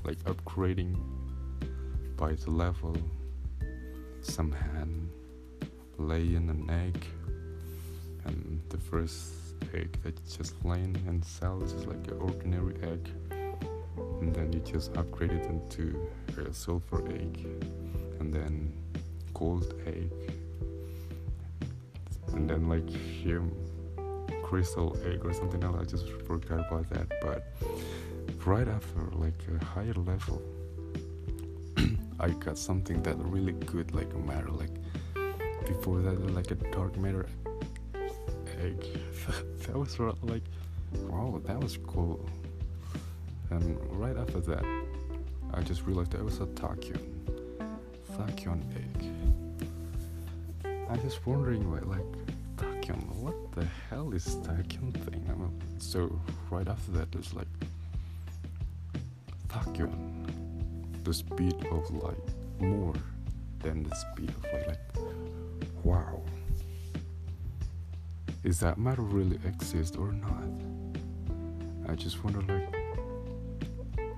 like 0.03 0.17
upgrading 0.23 0.97
by 2.17 2.33
the 2.33 2.49
level. 2.49 2.97
Some 4.21 4.51
hand 4.51 5.07
laying 5.99 6.49
an 6.49 6.67
egg 6.71 7.05
and 8.25 8.59
the 8.69 8.79
first 8.79 9.33
egg 9.75 9.95
that's 10.03 10.35
just 10.35 10.55
laying 10.65 10.97
and 11.07 11.23
cells 11.23 11.73
is 11.73 11.85
like 11.85 12.07
an 12.07 12.17
ordinary 12.19 12.75
egg. 12.81 13.07
And 14.19 14.33
then 14.33 14.51
you 14.51 14.59
just 14.61 14.97
upgrade 14.97 15.31
it 15.31 15.45
into 15.45 16.09
a 16.49 16.51
silver 16.51 17.07
egg 17.07 17.45
and 18.19 18.33
then 18.33 18.73
gold 19.35 19.75
egg. 19.85 20.09
And 22.29 22.49
then 22.49 22.67
like 22.67 22.89
here 22.89 23.43
crystal 24.53 24.95
egg 25.03 25.25
or 25.25 25.33
something 25.33 25.63
else. 25.63 25.77
I 25.81 25.83
just 25.83 26.07
forgot 26.27 26.59
about 26.67 26.87
that. 26.91 27.07
But 27.23 27.43
right 28.45 28.67
after 28.67 29.01
like 29.15 29.39
a 29.49 29.65
higher 29.65 29.93
level 29.93 30.41
i 32.19 32.27
got 32.45 32.57
something 32.57 33.01
that 33.01 33.15
really 33.19 33.53
good 33.53 33.93
like 33.95 34.13
matter 34.25 34.49
like 34.49 34.75
before 35.65 36.01
that 36.01 36.19
like 36.35 36.51
a 36.51 36.55
dark 36.71 36.95
matter 36.97 37.25
egg. 38.61 38.85
That 39.65 39.77
was 39.77 39.97
like 39.99 40.43
wow 41.07 41.41
that 41.45 41.59
was 41.59 41.77
cool. 41.87 42.29
And 43.49 43.79
right 43.91 44.17
after 44.17 44.39
that 44.41 44.65
i 45.53 45.61
just 45.61 45.81
realized 45.87 46.11
that 46.11 46.19
it 46.19 46.25
was 46.25 46.39
a 46.41 46.47
tachyon 46.61 47.01
tachyon 48.15 48.61
egg. 48.81 48.97
I 50.65 50.95
was 51.03 51.17
wondering 51.25 51.71
why 51.71 51.79
like 51.95 52.22
tachyon 52.85 53.15
what 53.15 53.51
the 53.53 53.65
hell 53.89 54.11
is 54.13 54.35
tachyon 54.37 54.93
thing 55.05 55.25
I 55.29 55.79
so 55.79 56.19
right 56.49 56.67
after 56.67 56.91
that 56.91 57.07
it's 57.15 57.33
like 57.33 57.47
tachyon 59.47 60.27
the 61.03 61.13
speed 61.13 61.55
of 61.71 61.89
light 61.91 62.29
more 62.59 62.93
than 63.59 63.83
the 63.83 63.95
speed 63.95 64.29
of 64.29 64.43
light 64.53 64.67
like 64.67 64.93
wow, 65.83 66.21
is 68.43 68.59
that 68.59 68.77
matter 68.77 69.01
really 69.01 69.39
exist 69.45 69.97
or 69.97 70.11
not? 70.11 70.47
I 71.89 71.95
just 71.95 72.23
wonder 72.23 72.41
like, 72.41 72.73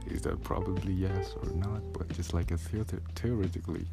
is 0.07 0.22
that 0.22 0.43
probably 0.43 0.93
yes 0.93 1.34
or 1.41 1.50
not? 1.51 1.81
But 1.93 2.10
just 2.10 2.34
like 2.34 2.51
a 2.51 2.57
theater, 2.57 3.01
theoretically, 3.15 3.88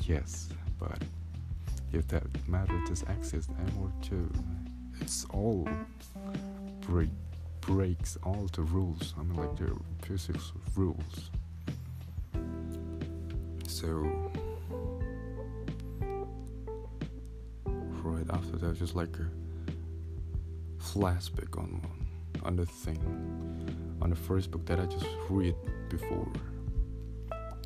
yes. 0.00 0.48
But 0.78 1.02
if 1.92 2.06
that 2.08 2.24
matter 2.48 2.78
does 2.86 3.02
exist 3.02 3.50
and 3.58 3.70
or 3.80 3.92
two, 4.02 4.30
it's 5.00 5.24
all 5.26 5.68
break 6.80 7.10
breaks 7.60 8.16
all 8.22 8.48
the 8.52 8.62
rules. 8.62 9.14
I 9.18 9.22
mean 9.22 9.36
like 9.36 9.56
the 9.56 9.76
physics 10.06 10.52
rules. 10.74 11.30
So 13.66 13.88
right 18.02 18.26
after 18.30 18.56
that, 18.58 18.78
just 18.78 18.94
like 18.94 19.16
a 19.18 19.28
flashback 20.82 21.58
on 21.58 21.80
on 22.44 22.56
the 22.56 22.66
thing 22.66 22.98
on 24.00 24.10
the 24.10 24.16
first 24.16 24.50
book 24.50 24.64
that 24.66 24.78
I 24.78 24.86
just 24.86 25.06
read 25.28 25.54
before. 25.88 26.28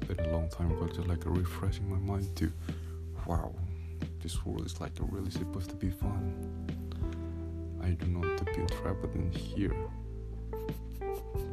Been 0.06 0.20
a 0.20 0.32
long 0.32 0.48
time 0.48 0.72
ago, 0.72 0.88
just 0.88 1.06
like 1.06 1.20
refreshing 1.24 1.88
my 1.88 1.98
mind 1.98 2.34
to, 2.36 2.50
wow, 3.26 3.54
this 4.20 4.44
world 4.44 4.66
is 4.66 4.80
like 4.80 4.92
really 5.00 5.30
supposed 5.30 5.70
to 5.70 5.76
be 5.76 5.90
fun. 5.90 6.34
I 7.82 7.90
do 7.90 8.06
not 8.06 8.44
be 8.46 8.66
trapped 8.66 9.14
in 9.14 9.30
here. 9.30 9.74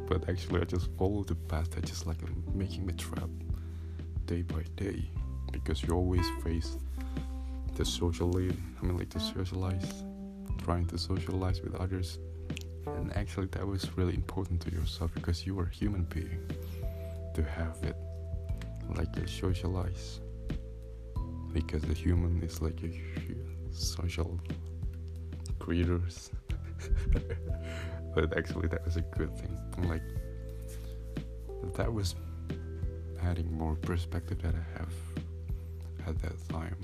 But 0.06 0.28
actually, 0.28 0.60
I 0.60 0.64
just 0.64 0.90
follow 0.96 1.24
the 1.24 1.34
path 1.34 1.70
that 1.72 1.84
just 1.84 2.06
like 2.06 2.18
making 2.54 2.86
me 2.86 2.94
trap 2.94 3.28
day 4.26 4.42
by 4.42 4.62
day 4.76 5.10
because 5.52 5.82
you 5.82 5.94
always 5.94 6.26
face 6.42 6.76
the 7.74 7.84
socially, 7.84 8.56
I 8.80 8.86
mean, 8.86 8.96
like 8.96 9.10
to 9.10 9.20
socialize, 9.20 10.04
trying 10.64 10.86
to 10.86 10.98
socialize 10.98 11.60
with 11.62 11.74
others 11.76 12.18
and 12.96 13.16
actually 13.16 13.46
that 13.46 13.66
was 13.66 13.96
really 13.96 14.14
important 14.14 14.60
to 14.62 14.70
yourself 14.70 15.12
because 15.14 15.46
you 15.46 15.58
are 15.58 15.64
a 15.64 15.70
human 15.70 16.04
being 16.04 16.40
to 17.34 17.42
have 17.42 17.76
it 17.82 17.96
like 18.96 19.14
a 19.16 19.28
socialize 19.28 20.20
because 21.52 21.82
the 21.82 21.94
human 21.94 22.42
is 22.42 22.60
like 22.60 22.82
a 22.82 22.92
social 23.72 24.38
creatures 25.58 26.30
but 28.14 28.36
actually 28.36 28.68
that 28.68 28.84
was 28.84 28.96
a 28.96 29.00
good 29.00 29.34
thing. 29.36 29.56
Like 29.88 30.02
that 31.74 31.92
was 31.92 32.14
adding 33.22 33.52
more 33.52 33.74
perspective 33.76 34.40
that 34.42 34.54
i 34.54 34.78
have 34.78 34.94
at 36.06 36.18
that 36.22 36.48
time. 36.48 36.76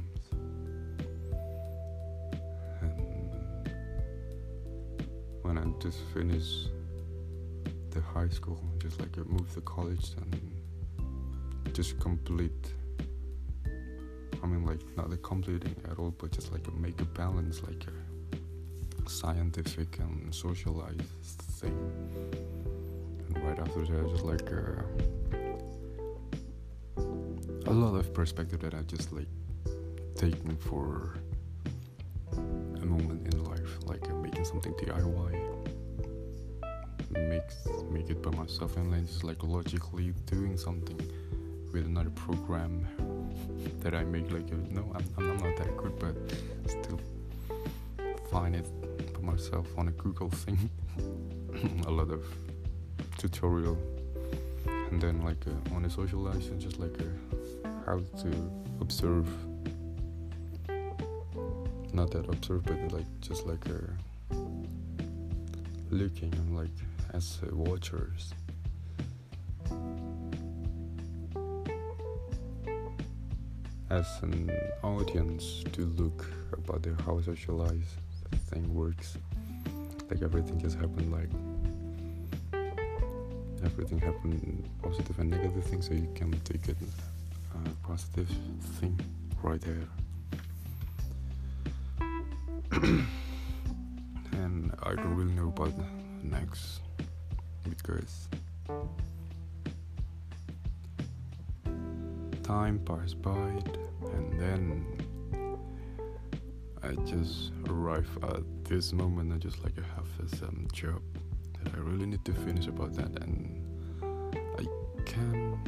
And 2.82 3.66
when 5.42 5.58
i 5.58 5.64
just 5.80 5.98
finished 6.12 6.70
the 7.90 8.00
high 8.00 8.28
school 8.28 8.60
just 8.78 9.00
like 9.00 9.16
I 9.16 9.22
moved 9.22 9.54
to 9.54 9.60
college 9.60 10.10
and 10.16 10.52
just 11.72 11.98
complete 12.00 12.72
I 14.44 14.46
mean 14.46 14.66
like 14.66 14.80
not 14.94 15.08
the 15.08 15.16
completing 15.16 15.74
at 15.90 15.98
all 15.98 16.10
but 16.10 16.30
just 16.30 16.52
like 16.52 16.68
a 16.68 16.70
make 16.72 17.00
a 17.00 17.06
balance 17.06 17.62
like 17.62 17.82
a 17.86 19.08
scientific 19.08 19.98
and 20.00 20.34
socialized 20.34 21.00
thing 21.60 21.72
and 23.26 23.42
right 23.42 23.58
after 23.58 23.86
that 23.86 24.10
just 24.10 24.24
like 24.24 24.50
a, 24.50 24.84
a 27.70 27.72
lot 27.72 27.94
of 27.98 28.12
perspective 28.12 28.60
that 28.60 28.74
I 28.74 28.82
just 28.82 29.12
like 29.14 29.28
taking 30.14 30.58
for 30.58 31.16
a 32.36 32.84
moment 32.84 33.32
in 33.32 33.44
life 33.44 33.78
like 33.86 34.06
uh, 34.10 34.14
making 34.16 34.44
something 34.44 34.74
DIY 34.74 35.32
make 37.12 37.90
make 37.90 38.10
it 38.10 38.20
by 38.20 38.30
myself 38.32 38.76
and 38.76 38.92
then 38.92 39.06
just 39.06 39.24
like 39.24 39.42
logically 39.42 40.12
doing 40.26 40.58
something 40.58 41.00
with 41.72 41.86
another 41.86 42.10
program 42.10 42.86
that 43.80 43.94
I 43.94 44.04
make 44.04 44.30
like 44.30 44.50
no 44.70 44.92
I'm, 44.94 45.04
I'm 45.18 45.36
not 45.38 45.56
that 45.56 45.76
good 45.76 45.98
but 45.98 46.14
still 46.70 47.00
find 48.30 48.56
it 48.56 48.66
by 49.14 49.20
myself 49.20 49.66
on 49.76 49.88
a 49.88 49.92
Google 49.92 50.30
thing 50.30 50.70
a 51.86 51.90
lot 51.90 52.10
of 52.10 52.24
tutorial 53.18 53.78
and 54.66 55.00
then 55.00 55.22
like 55.22 55.44
uh, 55.46 55.74
on 55.74 55.84
a 55.84 55.90
social 55.90 56.20
license 56.20 56.62
just 56.62 56.78
like 56.78 56.96
uh, 57.00 57.68
how 57.86 58.00
to 58.22 58.50
observe 58.80 59.28
not 61.92 62.10
that 62.10 62.26
observe 62.28 62.64
but 62.64 62.92
like 62.92 63.06
just 63.20 63.46
like 63.46 63.64
uh, 63.68 64.36
looking 65.90 66.34
and 66.34 66.56
like 66.56 66.76
as 67.14 67.38
watchers. 67.52 68.34
As 73.94 74.18
an 74.22 74.50
audience 74.82 75.62
to 75.70 75.82
look 75.82 76.26
about 76.52 76.82
the 76.82 76.96
how 77.06 77.20
socialized 77.20 77.94
thing 78.50 78.74
works. 78.74 79.18
Like 80.10 80.20
everything 80.20 80.58
just 80.58 80.76
happened 80.76 81.12
like 81.12 81.30
everything 83.64 84.00
happened 84.00 84.68
positive 84.82 85.16
and 85.20 85.30
negative 85.30 85.64
things 85.66 85.86
so 85.86 85.94
you 85.94 86.08
can 86.16 86.32
take 86.40 86.68
it 86.68 86.76
a 87.54 87.86
positive 87.86 88.28
thing 88.80 88.98
right 89.44 89.60
there. 89.60 89.86
and 94.32 94.72
I 94.82 94.96
don't 94.96 95.14
really 95.14 95.34
know 95.34 95.50
about 95.56 95.72
next 96.24 96.80
because 97.70 98.28
time 102.44 102.78
passed 102.80 103.20
by 103.22 103.48
and 104.12 104.38
then 104.38 104.84
I 106.82 106.92
just 107.06 107.52
arrive 107.68 108.06
at 108.22 108.42
this 108.64 108.92
moment 108.92 109.32
I 109.32 109.38
just 109.38 109.64
like 109.64 109.72
I 109.78 109.86
have 109.96 110.42
um, 110.42 110.68
job 110.70 111.00
that 111.62 111.74
I 111.74 111.78
really 111.78 112.04
need 112.04 112.22
to 112.26 112.34
finish 112.34 112.66
about 112.66 112.94
that 112.96 113.22
and 113.22 113.60
I 114.58 114.66
can 115.06 115.58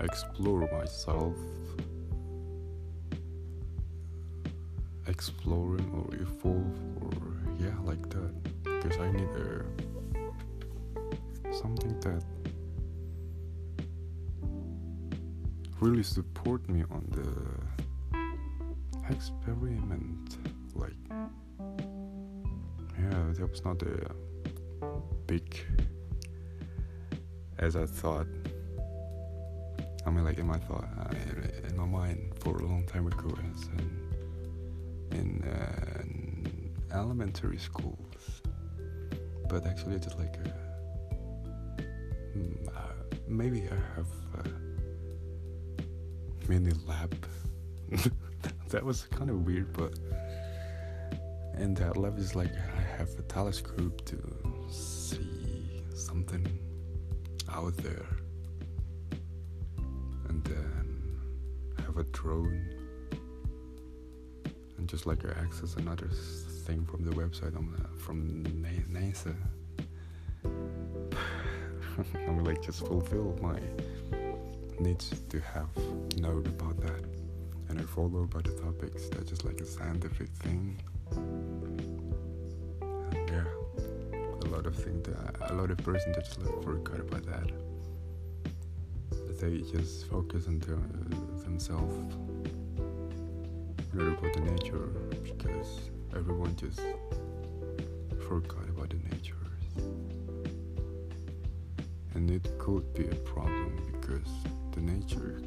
explore 0.00 0.68
myself. 0.72 1.34
Exploring 5.08 5.90
or 5.92 6.14
evolve 6.14 6.78
or 7.02 7.10
yeah 7.58 7.74
like 7.82 8.08
that 8.10 8.32
because 8.62 8.96
I 8.98 9.10
need 9.10 9.28
a 9.30 9.64
something 11.52 11.98
that 12.00 12.22
really 15.80 16.02
support 16.02 16.68
me 16.68 16.84
on 16.90 17.04
the 17.10 17.28
experiment 19.12 20.36
like 20.74 20.92
yeah 22.98 23.32
that 23.32 23.48
was 23.50 23.64
not 23.64 23.82
a 23.82 24.10
big 25.26 25.64
as 27.58 27.76
I 27.76 27.84
thought. 27.84 28.26
I 30.06 30.10
mean 30.10 30.24
like 30.24 30.38
in 30.38 30.46
my 30.46 30.58
thought 30.58 30.88
uh, 30.98 31.68
in 31.68 31.76
my 31.76 31.84
mind 31.84 32.32
for 32.40 32.56
a 32.56 32.62
long 32.62 32.86
time 32.86 33.06
ago 33.06 33.30
as 33.52 33.62
in, 33.78 33.90
in 35.18 35.28
uh, 35.44 36.96
elementary 36.96 37.58
schools. 37.58 38.42
But 39.48 39.66
actually 39.66 39.98
just 39.98 40.18
like 40.18 40.36
a 40.36 40.70
Mm, 42.36 42.68
uh, 42.68 43.16
maybe 43.28 43.62
I 43.62 43.96
have 43.96 44.06
mini 46.50 46.72
lab. 46.84 47.14
that 48.70 48.84
was 48.84 49.02
kind 49.02 49.30
of 49.30 49.46
weird, 49.46 49.72
but 49.72 49.92
in 51.56 51.74
that 51.74 51.96
lab 51.96 52.18
is 52.18 52.34
like 52.34 52.50
I 52.76 52.80
have 52.98 53.10
a 53.20 53.22
telescope 53.22 54.04
to 54.06 54.18
see 54.68 55.84
something 55.94 56.44
out 57.52 57.76
there, 57.76 58.08
and 60.28 60.42
then 60.42 61.20
have 61.86 61.98
a 61.98 62.04
drone, 62.18 62.68
and 64.76 64.88
just 64.88 65.06
like 65.06 65.24
access 65.24 65.76
another 65.76 66.08
thing 66.66 66.84
from 66.84 67.04
the 67.04 67.12
website 67.12 67.56
on 67.56 67.70
the, 67.76 67.84
uh, 67.84 67.96
from 67.96 68.42
NASA. 68.90 69.36
I 72.26 72.30
mean, 72.32 72.42
like 72.42 72.60
just 72.60 72.80
fulfill 72.80 73.38
my 73.40 73.60
needs 74.80 75.10
to 75.28 75.40
have 75.40 75.68
note 76.16 76.46
about 76.46 76.80
that, 76.80 77.04
and 77.68 77.78
I 77.78 77.84
follow 77.84 78.24
by 78.24 78.40
the 78.40 78.52
topics. 78.52 79.10
That's 79.10 79.28
just 79.28 79.44
like 79.44 79.60
a 79.60 79.66
scientific 79.66 80.28
thing. 80.28 80.80
And 81.12 83.28
yeah, 83.28 83.44
a 84.14 84.48
lot 84.48 84.64
of 84.66 84.74
things 84.74 85.06
that 85.06 85.50
a 85.50 85.54
lot 85.54 85.70
of 85.70 85.76
person 85.78 86.12
that 86.12 86.24
just 86.24 86.42
like 86.42 86.62
forgot 86.62 87.00
about 87.00 87.26
that. 87.26 87.50
They 89.40 89.58
just 89.72 90.06
focus 90.08 90.46
on 90.48 90.58
their, 90.60 90.76
uh, 90.76 91.42
themselves, 91.42 92.14
not 93.94 94.18
about 94.18 94.34
the 94.34 94.40
nature, 94.40 94.88
because 95.22 95.90
everyone 96.14 96.54
just 96.56 96.80
forgot 98.28 98.68
about 98.68 98.90
the 98.90 98.98
nature 99.14 99.34
and 102.14 102.30
it 102.30 102.46
could 102.58 102.92
be 102.92 103.06
a 103.06 103.14
problem 103.14 103.76
because 103.92 104.28
the 104.72 104.80
nature. 104.80 105.42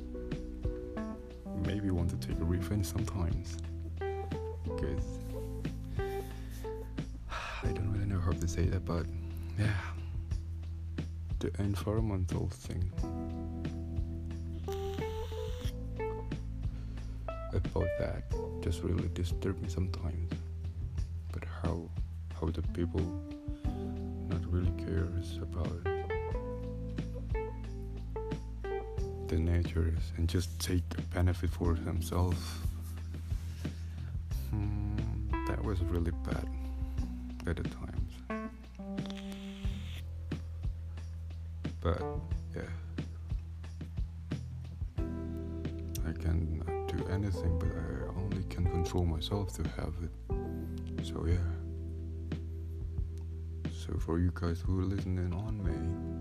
Maybe 1.65 1.89
want 1.91 2.09
to 2.09 2.27
take 2.27 2.39
a 2.39 2.43
revenge 2.43 2.85
sometimes. 2.85 3.57
Because 4.63 5.05
I 7.63 7.67
don't 7.67 7.91
really 7.91 8.05
know 8.05 8.19
how 8.19 8.31
to 8.31 8.47
say 8.47 8.65
that 8.65 8.85
but 8.85 9.05
yeah. 9.57 9.73
The 11.39 11.51
environmental 11.59 12.49
thing. 12.49 12.91
About 17.53 17.87
that 17.99 18.23
just 18.61 18.81
really 18.81 19.09
disturbs 19.13 19.61
me 19.61 19.69
sometimes. 19.69 20.33
But 21.31 21.43
how 21.61 21.89
how 22.39 22.47
the 22.49 22.61
people 22.73 23.01
not 24.27 24.41
really 24.51 24.71
cares 24.83 25.37
about 25.41 25.83
the 25.83 25.92
nature 29.37 29.93
and 30.17 30.27
just 30.27 30.59
take 30.59 30.83
a 30.97 31.01
benefit 31.13 31.49
for 31.49 31.73
themselves. 31.73 32.37
Mm, 34.53 35.47
that 35.47 35.63
was 35.63 35.81
really 35.81 36.11
bad 36.23 36.47
at 37.47 37.55
the 37.57 37.63
times. 37.63 38.13
But 41.81 42.01
yeah, 42.55 42.61
I 46.07 46.11
can 46.13 46.63
do 46.87 47.05
anything, 47.11 47.59
but 47.59 47.67
I 47.67 48.19
only 48.19 48.43
can 48.49 48.65
control 48.65 49.05
myself 49.05 49.53
to 49.57 49.63
have 49.77 49.93
it. 50.01 50.11
So 51.05 51.25
yeah. 51.27 51.37
So 53.71 53.97
for 53.99 54.19
you 54.19 54.31
guys 54.33 54.61
who 54.61 54.79
are 54.79 54.85
listening 54.85 55.33
on 55.33 55.61
me, 55.61 56.12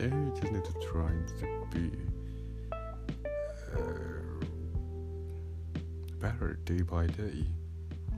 yeah, 0.00 0.06
you 0.06 0.32
just 0.40 0.52
need 0.52 0.64
to 0.64 0.72
try 0.80 1.10
to 1.40 1.46
be 1.74 1.90
uh, 3.74 3.78
better 6.18 6.58
day 6.64 6.80
by 6.80 7.06
day. 7.06 7.44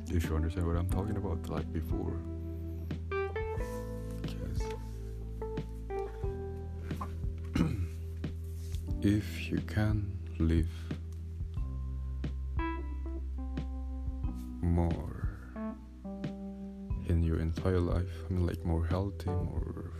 If 0.08 0.24
you 0.26 0.36
understand 0.36 0.66
what 0.66 0.76
I'm 0.76 0.88
talking 0.88 1.16
about, 1.16 1.48
like 1.48 1.72
before. 1.72 2.20
If 9.02 9.50
you 9.50 9.58
can 9.66 10.16
live 10.38 10.70
more 14.60 15.40
in 17.08 17.24
your 17.24 17.40
entire 17.40 17.80
life, 17.80 18.12
I 18.30 18.32
mean, 18.34 18.46
like 18.46 18.64
more 18.64 18.86
healthy, 18.86 19.30
more 19.30 19.90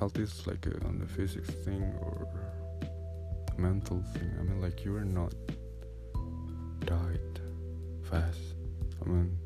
healthy 0.00 0.22
is 0.22 0.46
like 0.46 0.64
a, 0.64 0.72
on 0.86 0.98
the 0.98 1.06
physics 1.06 1.50
thing 1.62 1.82
or 2.00 2.26
mental 3.58 4.02
thing. 4.14 4.32
I 4.40 4.42
mean, 4.42 4.58
like 4.58 4.82
you 4.82 4.96
are 4.96 5.04
not 5.04 5.34
died 6.86 7.40
fast. 8.02 8.54
I 9.04 9.08
mean, 9.10 9.36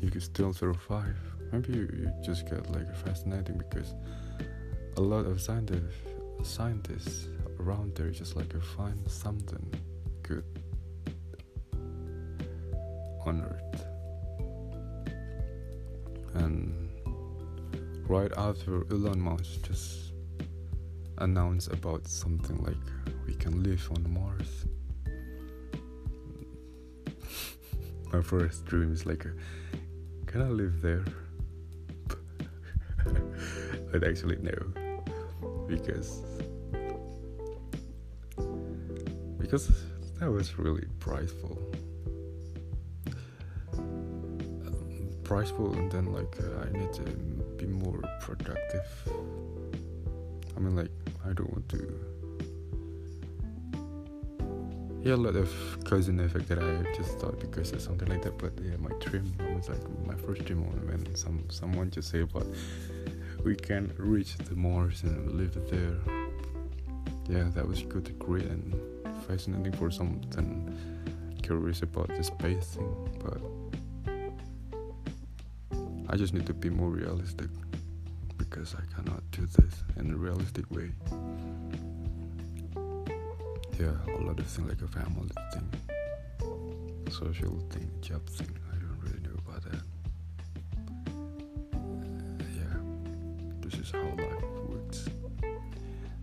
you 0.00 0.12
could 0.12 0.22
still 0.22 0.54
survive. 0.54 1.18
Maybe 1.50 1.72
you, 1.72 1.88
you 1.92 2.12
just 2.24 2.48
get 2.48 2.70
like 2.70 2.88
fascinating 3.04 3.58
because 3.58 3.94
a 4.96 5.00
lot 5.00 5.26
of 5.26 5.40
scientists 5.40 5.96
scientists 6.44 7.26
around 7.58 7.96
there 7.96 8.10
just 8.10 8.36
like 8.36 8.48
to 8.50 8.60
find 8.60 9.10
something 9.10 9.74
good 10.22 10.44
on 13.26 13.42
Earth. 13.42 13.87
Right 18.08 18.32
after 18.38 18.86
Elon 18.90 19.20
Musk 19.20 19.62
just 19.62 20.12
announced 21.18 21.70
about 21.72 22.06
something 22.06 22.56
like 22.64 22.74
we 23.26 23.34
can 23.34 23.62
live 23.62 23.86
on 23.94 24.10
Mars. 24.10 24.64
My 28.12 28.22
first 28.22 28.64
dream 28.64 28.92
is 28.92 29.04
like, 29.04 29.26
can 30.26 30.40
I 30.40 30.48
live 30.48 30.80
there? 30.80 31.04
but 33.92 34.02
actually, 34.02 34.36
no, 34.36 34.56
because 35.68 36.22
because 39.38 39.70
that 40.18 40.30
was 40.30 40.58
really 40.58 40.86
prideful. 40.98 41.58
Um, 43.76 45.10
prideful, 45.24 45.74
and 45.74 45.92
then 45.92 46.06
like 46.06 46.34
uh, 46.40 46.66
I 46.66 46.70
need 46.78 46.92
to 46.94 47.37
be 47.58 47.66
more 47.66 48.00
productive. 48.20 48.86
I 50.56 50.60
mean, 50.60 50.76
like 50.76 50.90
I 51.24 51.32
don't 51.32 51.50
want 51.50 51.68
to. 51.70 51.78
Yeah, 55.02 55.14
a 55.14 55.16
lot 55.16 55.36
of 55.36 55.50
cousin 55.84 56.20
effect 56.20 56.48
that 56.48 56.58
I 56.58 56.92
just 56.96 57.18
thought 57.18 57.38
because 57.38 57.72
of 57.72 57.80
something 57.80 58.08
like 58.08 58.22
that. 58.22 58.38
But 58.38 58.52
yeah, 58.62 58.76
my 58.78 58.90
dream 59.00 59.32
was 59.54 59.68
like 59.68 59.82
my 60.06 60.14
first 60.14 60.44
dream 60.44 60.62
when 60.86 61.14
some 61.14 61.44
someone 61.50 61.90
just 61.90 62.10
say 62.10 62.20
about 62.20 62.46
we 63.44 63.54
can 63.54 63.92
reach 63.96 64.36
the 64.36 64.54
Mars 64.54 65.02
and 65.02 65.32
live 65.32 65.54
there. 65.70 65.96
Yeah, 67.28 67.50
that 67.54 67.66
was 67.66 67.82
good, 67.82 68.18
great, 68.18 68.46
and 68.46 68.74
fascinating 69.26 69.72
for 69.72 69.90
something 69.90 70.76
curious 71.42 71.82
about 71.82 72.08
the 72.08 72.24
space 72.24 72.74
thing, 72.74 73.20
but 73.22 73.40
I 76.10 76.16
just 76.16 76.32
need 76.32 76.46
to 76.46 76.54
be 76.54 76.70
more 76.70 76.88
realistic 76.88 77.50
because 78.38 78.74
I 78.74 78.80
cannot 78.94 79.22
do 79.30 79.46
this 79.46 79.84
in 79.98 80.10
a 80.10 80.16
realistic 80.16 80.70
way. 80.70 80.90
Yeah, 83.78 83.92
a 84.08 84.22
lot 84.22 84.38
of 84.40 84.46
things 84.46 84.68
like 84.68 84.80
a 84.80 84.88
family 84.88 85.28
thing, 85.52 85.68
social 87.10 87.58
thing, 87.70 87.90
job 88.00 88.26
thing. 88.26 88.56
I 88.72 88.76
don't 88.76 88.98
really 89.02 89.20
know 89.20 89.36
about 89.46 89.62
that. 89.64 89.82
Uh, 91.74 92.44
yeah, 92.56 92.76
this 93.60 93.74
is 93.74 93.90
how 93.90 94.02
life 94.16 94.44
works. 94.68 95.08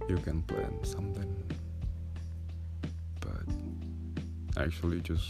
You 0.10 0.18
can 0.18 0.42
plan 0.44 0.84
something 0.84 1.32
but 3.22 4.62
actually 4.64 5.02
just 5.02 5.30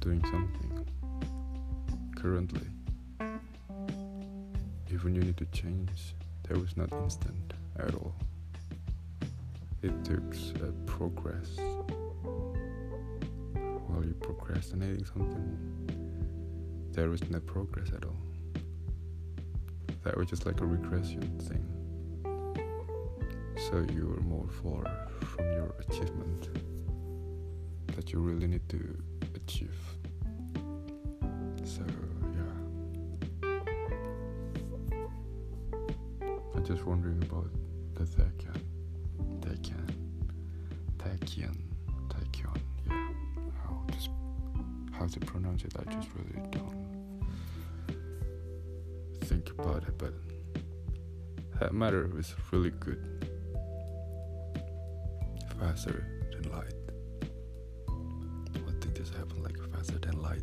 doing 0.00 0.22
something 0.24 0.86
currently. 2.16 2.69
Even 5.00 5.14
you 5.14 5.22
need 5.22 5.38
to 5.38 5.46
change, 5.46 6.14
that 6.42 6.58
was 6.58 6.76
not 6.76 6.92
instant 6.92 7.54
at 7.78 7.94
all. 7.94 8.14
It 9.82 10.04
took 10.04 10.34
uh, 10.56 10.72
progress. 10.84 11.56
While 13.86 14.04
you're 14.04 14.12
procrastinating 14.20 15.06
something, 15.06 15.56
there 16.92 17.08
was 17.08 17.22
no 17.30 17.40
progress 17.40 17.88
at 17.96 18.04
all. 18.04 18.20
That 20.04 20.18
was 20.18 20.28
just 20.28 20.44
like 20.44 20.60
a 20.60 20.66
regression 20.66 21.22
thing. 21.48 21.64
So 23.70 23.86
you 23.94 24.06
were 24.06 24.20
more 24.20 24.48
far 24.62 24.84
from 25.34 25.50
your 25.52 25.74
achievement 25.88 26.50
that 27.96 28.12
you 28.12 28.18
really 28.18 28.48
need 28.48 28.68
to 28.68 29.02
achieve. 29.34 29.99
How 45.00 45.06
to 45.06 45.20
pronounce 45.20 45.64
it? 45.64 45.72
I 45.78 45.84
just 45.94 46.08
mm. 46.10 46.18
really 46.18 46.46
don't 46.50 47.24
think 49.22 49.50
about 49.58 49.82
it, 49.84 49.96
but 49.96 50.12
that 51.58 51.72
matter 51.72 52.10
is 52.18 52.34
really 52.52 52.70
good. 52.70 53.02
Faster 55.58 56.06
than 56.32 56.52
light. 56.52 56.74
What 58.64 58.78
did 58.80 58.94
this 58.94 59.08
happen 59.08 59.42
like 59.42 59.58
faster 59.72 59.98
than 59.98 60.20
light? 60.20 60.42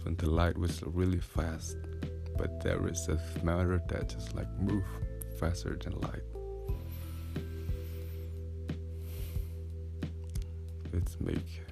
Even 0.00 0.16
the 0.16 0.28
light 0.28 0.58
was 0.58 0.82
really 0.84 1.20
fast, 1.20 1.76
but 2.36 2.64
there 2.64 2.84
is 2.88 3.08
a 3.08 3.20
matter 3.44 3.80
that 3.90 4.08
just 4.08 4.34
like 4.34 4.50
move 4.58 4.84
faster 5.38 5.78
than 5.80 6.00
light. 6.00 6.26
It's 10.92 11.16
make 11.20 11.62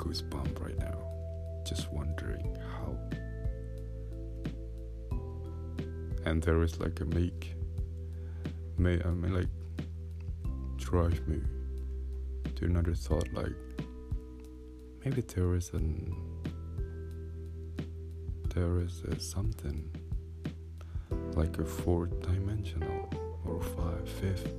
goosebump 0.00 0.58
right 0.64 0.78
now, 0.78 0.98
just 1.62 1.92
wondering 1.92 2.56
how. 2.72 2.96
And 6.24 6.42
there 6.42 6.62
is 6.62 6.80
like 6.80 7.00
a 7.00 7.04
make, 7.04 7.54
may 8.78 8.98
I 9.02 9.10
mean 9.10 9.34
like 9.34 9.48
drive 10.78 11.28
me 11.28 11.40
to 12.56 12.64
another 12.64 12.94
thought 12.94 13.30
like 13.34 13.52
maybe 15.04 15.20
there 15.20 15.54
is 15.54 15.70
an 15.74 16.14
there 18.54 18.80
is 18.80 19.02
a 19.02 19.20
something 19.20 19.88
like 21.36 21.58
a 21.58 21.64
fourth 21.64 22.20
dimensional 22.22 23.08
or 23.44 23.60
five 23.60 24.08
fifth 24.08 24.54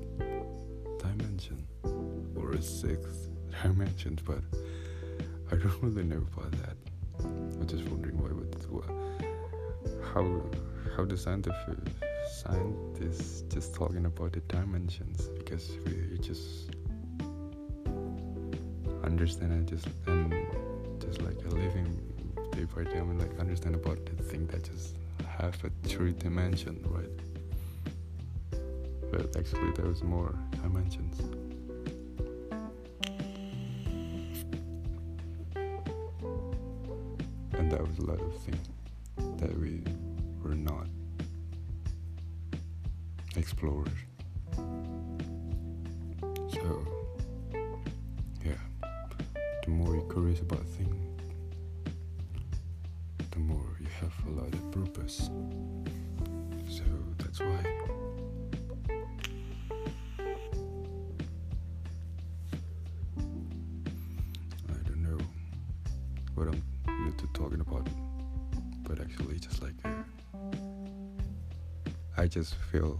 dimension 1.00 1.68
or 2.36 2.52
a 2.52 2.62
sixth 2.62 3.30
dimension 3.64 4.18
but 4.24 4.44
i 5.52 5.56
don't 5.56 5.74
really 5.84 6.04
know 6.04 6.24
about 6.36 6.52
that 6.52 6.76
i'm 7.24 7.68
just 7.68 7.84
wondering 7.86 8.18
why 8.18 8.30
would 8.32 8.52
how 10.14 10.42
how 10.96 11.06
the 11.06 11.18
scientific 11.18 11.78
scientists 12.30 13.44
just 13.54 13.74
talking 13.74 14.06
about 14.06 14.34
the 14.34 14.40
dimensions 14.42 15.30
because 15.38 15.72
we 15.86 16.18
just 16.20 16.72
understand 19.04 19.52
it 19.52 19.72
just 19.72 19.88
and 20.08 20.34
just 21.00 21.22
like 21.22 21.38
a 21.46 21.50
living 21.50 22.12
day 22.52 22.66
by 22.76 22.84
day. 22.84 23.00
I 23.00 23.04
mean, 23.04 23.20
like 23.20 23.40
understand 23.40 23.76
about 23.76 24.06
the 24.06 24.24
thing 24.24 24.48
that 24.48 24.64
just 24.64 24.96
have 25.28 25.58
a 25.64 25.88
three 25.88 26.14
dimension, 26.14 26.84
right? 26.86 27.10
But 29.12 29.36
actually, 29.38 29.72
there 29.72 29.86
was 29.86 30.04
more 30.04 30.34
dimensions. 30.62 31.41
Things 38.40 38.70
that 39.40 39.58
we 39.60 39.84
were 40.44 40.56
not 40.56 40.88
explorers. 43.36 43.90
So, 46.54 46.86
yeah, 48.46 48.54
the 49.64 49.70
more 49.70 49.96
you're 49.96 50.12
curious 50.12 50.42
about 50.42 50.66
things, 50.66 50.96
the 53.32 53.40
more 53.40 53.78
you 53.80 53.88
have 54.00 54.14
a 54.28 54.30
lot 54.32 54.54
of 54.54 54.72
purpose. 54.72 55.30
So 56.70 56.84
that's 57.18 57.40
why. 57.40 57.64
I 64.70 64.74
don't 64.86 65.02
know 65.02 65.18
what 66.36 66.48
I'm 66.48 66.62
talking 67.34 67.62
about, 67.62 67.88
but 68.84 69.00
actually, 69.00 69.40
just 69.40 69.62
like 69.62 69.76
I 72.18 72.28
just 72.28 72.56
feel 72.72 73.00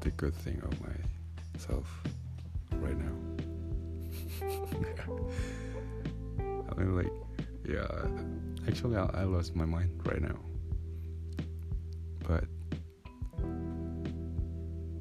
the 0.00 0.10
good 0.12 0.34
thing 0.34 0.62
of 0.62 0.72
myself 0.80 2.02
right 2.76 2.96
now. 2.96 3.12
I 6.70 6.74
mean, 6.80 6.96
like, 6.96 7.12
yeah, 7.68 7.86
actually, 8.66 8.96
I, 8.96 9.04
I 9.12 9.24
lost 9.24 9.54
my 9.54 9.66
mind 9.66 9.90
right 10.04 10.22
now. 10.22 10.38
But 12.26 12.44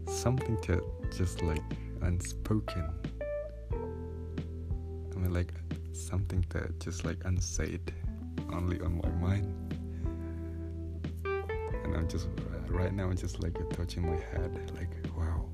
something 0.07 0.57
that 0.67 0.81
just 1.15 1.41
like 1.41 1.63
unspoken. 2.01 2.83
I 3.71 3.75
mean, 5.17 5.33
like, 5.33 5.53
something 5.93 6.45
that 6.49 6.79
just 6.79 7.05
like 7.05 7.17
unsaid, 7.25 7.93
only 8.51 8.81
on 8.81 9.01
my 9.01 9.09
mind. 9.27 9.68
Just, 12.09 12.25
uh, 12.25 12.73
right 12.73 12.91
now, 12.91 13.03
I'm 13.03 13.15
just 13.15 13.39
like 13.43 13.53
touching 13.69 14.03
my 14.03 14.15
head, 14.15 14.71
like, 14.73 14.89
wow. 15.15 15.45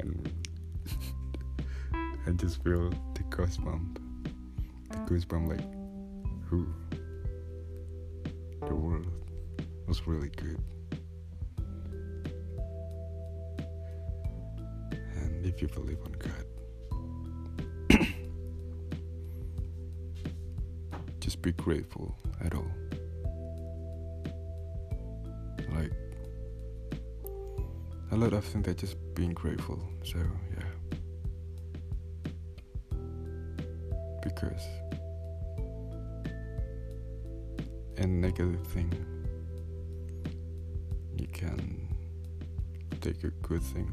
And 0.00 0.32
I 2.26 2.32
just 2.32 2.60
feel 2.64 2.90
the 2.90 3.22
goosebump. 3.28 3.98
The 4.90 4.96
goosebump, 4.96 5.48
like, 5.48 5.64
who? 6.46 6.66
The 8.66 8.74
world 8.74 9.06
was 9.86 10.04
really 10.08 10.30
good. 10.30 10.60
And 14.90 15.46
if 15.46 15.62
you 15.62 15.68
believe 15.68 16.00
on 16.04 16.16
God, 16.18 16.46
just 21.20 21.40
be 21.42 21.52
grateful 21.52 22.18
at 22.44 22.56
all. 22.56 22.66
Lot 28.20 28.34
of 28.34 28.44
things 28.44 28.66
that 28.66 28.76
just 28.76 28.96
being 29.14 29.32
grateful. 29.32 29.80
So, 30.04 30.18
yeah. 30.54 30.64
Because 34.22 34.62
a 37.96 38.06
negative 38.06 38.66
thing, 38.66 38.92
you 41.16 41.28
can 41.28 41.88
take 43.00 43.24
a 43.24 43.30
good 43.40 43.62
thing. 43.62 43.90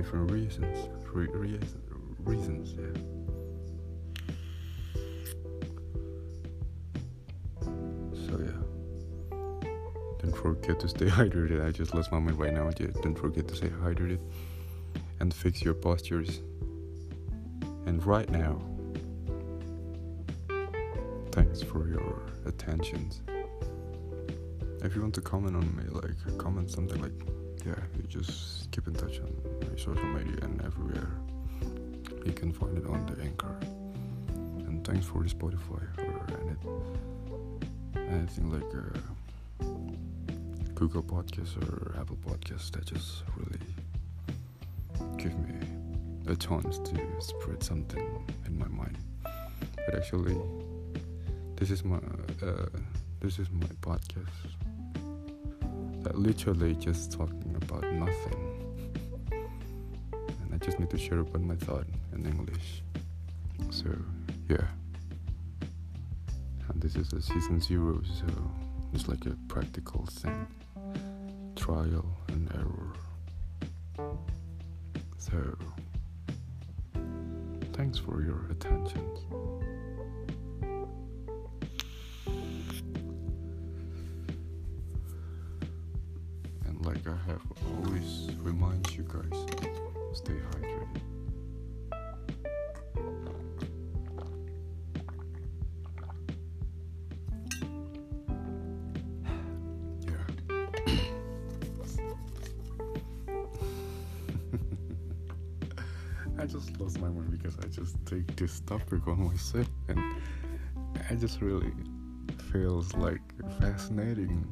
Different 0.00 0.30
reasons. 0.30 0.88
Re- 1.12 1.26
reas- 1.26 1.76
reasons, 2.20 2.72
yeah. 2.72 3.00
So 8.26 8.40
yeah. 8.40 9.36
Don't 10.22 10.34
forget 10.34 10.80
to 10.80 10.88
stay 10.88 11.04
hydrated. 11.20 11.62
I 11.66 11.70
just 11.70 11.94
lost 11.94 12.10
my 12.12 12.18
mind 12.18 12.38
right 12.38 12.54
now. 12.54 12.70
Yeah, 12.78 12.86
don't 13.02 13.14
forget 13.14 13.46
to 13.48 13.54
stay 13.54 13.68
hydrated 13.68 14.20
and 15.20 15.34
fix 15.34 15.60
your 15.60 15.74
postures. 15.74 16.40
And 17.84 18.02
right 18.06 18.30
now, 18.30 18.58
thanks 21.30 21.60
for 21.60 21.86
your 21.88 22.22
attentions. 22.46 23.20
If 24.82 24.96
you 24.96 25.02
want 25.02 25.14
to 25.16 25.20
comment 25.20 25.56
on 25.56 25.76
me, 25.76 25.84
like 25.90 26.38
comment 26.38 26.70
something 26.70 27.02
like, 27.02 27.12
yeah, 27.66 27.74
you 27.94 28.04
just 28.08 28.59
keep 28.70 28.86
in 28.86 28.94
touch 28.94 29.18
on 29.20 29.32
my 29.60 29.76
social 29.76 30.04
media 30.04 30.38
and 30.42 30.62
everywhere. 30.62 31.10
You 32.24 32.32
can 32.32 32.52
find 32.52 32.76
it 32.78 32.86
on 32.86 33.06
the 33.06 33.22
anchor. 33.22 33.56
And 34.66 34.84
thanks 34.86 35.06
for 35.06 35.22
the 35.22 35.28
Spotify 35.28 35.82
or 35.98 36.26
any, 37.96 38.08
anything 38.08 38.50
like 38.50 38.62
uh, 38.74 39.66
Google 40.74 41.02
Podcasts 41.02 41.56
or 41.56 41.98
Apple 42.00 42.18
Podcasts 42.26 42.70
that 42.72 42.86
just 42.86 43.24
really 43.36 43.60
give 45.16 45.36
me 45.40 45.54
a 46.28 46.36
chance 46.36 46.78
to 46.78 47.00
spread 47.18 47.62
something 47.62 48.26
in 48.46 48.58
my 48.58 48.68
mind. 48.68 48.96
But 49.22 49.96
actually, 49.96 50.38
this 51.56 51.70
is 51.70 51.84
my 51.84 51.98
uh, 52.42 52.66
this 53.20 53.38
is 53.38 53.50
my 53.50 53.66
podcast 53.82 54.28
that 56.02 56.18
literally 56.18 56.74
just 56.76 57.12
talking 57.12 57.54
about 57.60 57.84
nothing, 57.92 58.49
just 60.60 60.78
need 60.78 60.90
to 60.90 60.98
share 60.98 61.20
about 61.20 61.40
my 61.42 61.56
thought 61.56 61.86
in 62.12 62.26
English. 62.26 62.82
So 63.70 63.88
yeah, 64.48 64.66
and 66.68 66.80
this 66.80 66.96
is 66.96 67.12
a 67.12 67.22
season 67.22 67.60
zero, 67.60 68.00
so 68.04 68.26
it's 68.92 69.08
like 69.08 69.24
a 69.26 69.36
practical 69.48 70.06
thing, 70.06 70.46
trial 71.56 72.04
and 72.28 72.50
error. 72.54 72.92
So, 75.18 75.56
thanks 77.72 77.98
for 77.98 78.22
your 78.22 78.46
attention. 78.50 79.06
And 86.66 86.84
like 86.84 87.06
I 87.06 87.16
have 87.30 87.42
always 87.66 88.28
remind 88.42 88.90
you 88.96 89.04
guys, 89.04 89.46
stay 90.14 90.32
hydrated. 90.32 91.00
Yeah. 100.06 100.26
I 106.38 106.46
just 106.46 106.80
lost 106.80 107.00
my 107.00 107.08
mind 107.08 107.30
because 107.30 107.58
I 107.58 107.66
just 107.68 107.96
take 108.06 108.34
this 108.36 108.60
topic 108.60 109.06
on 109.06 109.24
myself 109.28 109.68
and 109.88 110.00
I 111.08 111.14
just 111.14 111.40
really 111.40 111.72
feels 112.52 112.94
like 112.94 113.20
fascinating 113.60 114.46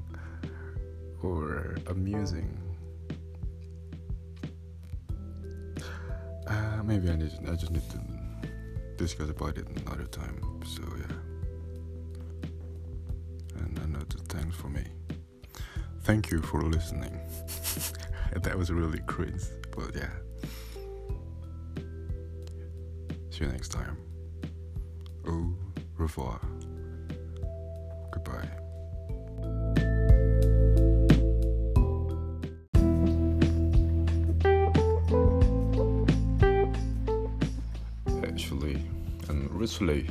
or 1.23 1.77
amusing. 1.89 2.68
Maybe 6.89 7.11
I 7.11 7.17
need 7.17 7.33
I 7.47 7.55
just 7.55 7.71
need 7.71 7.89
to 7.91 8.01
discuss 8.97 9.29
about 9.29 9.59
it 9.59 9.67
another 9.85 10.07
time. 10.07 10.41
So 10.65 10.83
yeah. 11.03 11.15
And 13.61 13.79
another 13.81 14.07
thanks 14.29 14.57
for 14.57 14.69
me. 14.71 14.85
Thank 16.03 16.31
you 16.31 16.41
for 16.41 16.63
listening. 16.63 17.21
that 18.43 18.57
was 18.57 18.71
really 18.71 19.01
cringe, 19.07 19.45
but 19.77 19.95
yeah. 19.95 20.15
See 23.31 23.45
you 23.45 23.49
next 23.49 23.69
time. 23.69 23.99
Au 25.27 25.55
revoir. 25.99 26.41
And 39.81 40.11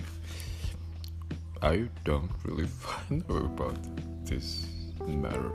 I 1.62 1.88
don't 2.04 2.32
really 2.44 2.68
know 3.10 3.36
about 3.36 3.78
this 4.26 4.68
matter. 5.06 5.52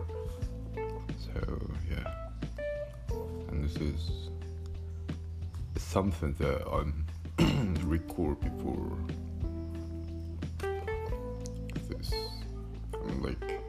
So, 0.75 1.71
yeah. 1.91 2.13
And 3.49 3.65
this 3.65 3.77
is 3.77 4.29
something 5.77 6.35
that 6.39 6.67
I'm 6.71 7.05
record 7.85 8.41
before 8.41 8.97
this 11.89 12.13
I 12.95 13.07
mean 13.07 13.23
like 13.23 13.61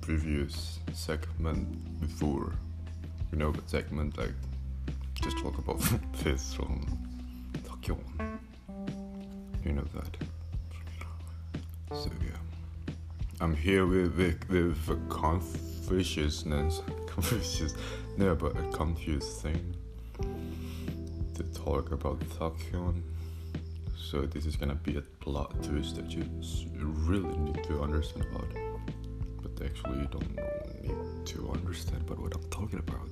previous 0.00 0.78
segment 0.92 2.00
before 2.00 2.52
you 3.32 3.38
know 3.38 3.52
the 3.52 3.62
segment 3.66 4.16
like 4.16 4.34
just 5.14 5.38
talk 5.38 5.58
about 5.58 5.80
this 6.22 6.54
Tokyo 6.54 6.86
you 9.64 9.72
know 9.72 9.84
that 9.94 10.16
so 11.96 12.10
yeah 12.22 12.34
I'm 13.40 13.54
here 13.54 13.84
with 13.84 14.16
with, 14.16 14.48
with 14.48 14.88
a 14.88 14.96
Confuciousness, 15.12 16.80
Confucius, 17.06 17.74
no, 18.16 18.34
but 18.34 18.56
a 18.56 18.62
confused 18.70 19.42
thing 19.42 19.76
to 21.34 21.42
talk 21.52 21.92
about 21.92 22.20
Tachyon. 22.20 23.02
So 23.96 24.22
this 24.22 24.46
is 24.46 24.56
gonna 24.56 24.76
be 24.76 24.96
a 24.96 25.02
plot 25.02 25.62
twist 25.62 25.96
that 25.96 26.10
you 26.10 26.24
really 26.80 27.36
need 27.38 27.62
to 27.64 27.82
understand 27.82 28.26
about. 28.30 28.48
But 29.42 29.66
actually, 29.66 29.98
you 29.98 30.08
don't 30.10 30.82
need 30.82 31.26
to 31.26 31.50
understand 31.50 32.02
about 32.02 32.20
what 32.20 32.34
I'm 32.34 32.48
talking 32.50 32.78
about. 32.78 33.08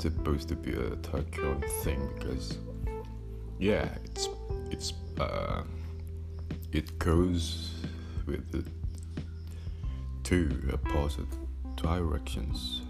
Supposed 0.00 0.48
to 0.48 0.56
be 0.56 0.72
a 0.72 0.90
Tachyon 0.96 1.62
thing 1.82 2.08
because 2.18 2.58
yeah, 3.58 3.88
it's 4.04 4.28
it's 4.70 4.92
uh, 5.18 5.62
it 6.72 6.98
goes 6.98 7.74
with 8.26 8.50
the 8.50 8.64
two 10.22 10.50
opposite 10.72 11.26
directions 11.76 12.82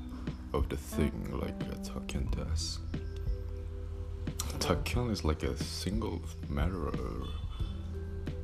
of 0.52 0.68
the 0.68 0.76
thing 0.76 1.12
like 1.32 1.60
a 1.72 1.76
Tachyon 1.78 2.30
does. 2.36 2.78
Tachyon 4.58 5.10
is 5.10 5.24
like 5.24 5.42
a 5.42 5.56
single 5.56 6.20
matter 6.48 6.88
or 6.88 7.28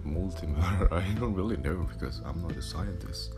multi 0.04 0.46
matter. 0.46 0.92
I 0.94 1.06
don't 1.20 1.34
really 1.34 1.56
know 1.58 1.86
because 1.92 2.20
I'm 2.24 2.42
not 2.42 2.52
a 2.52 2.62
scientist, 2.62 3.34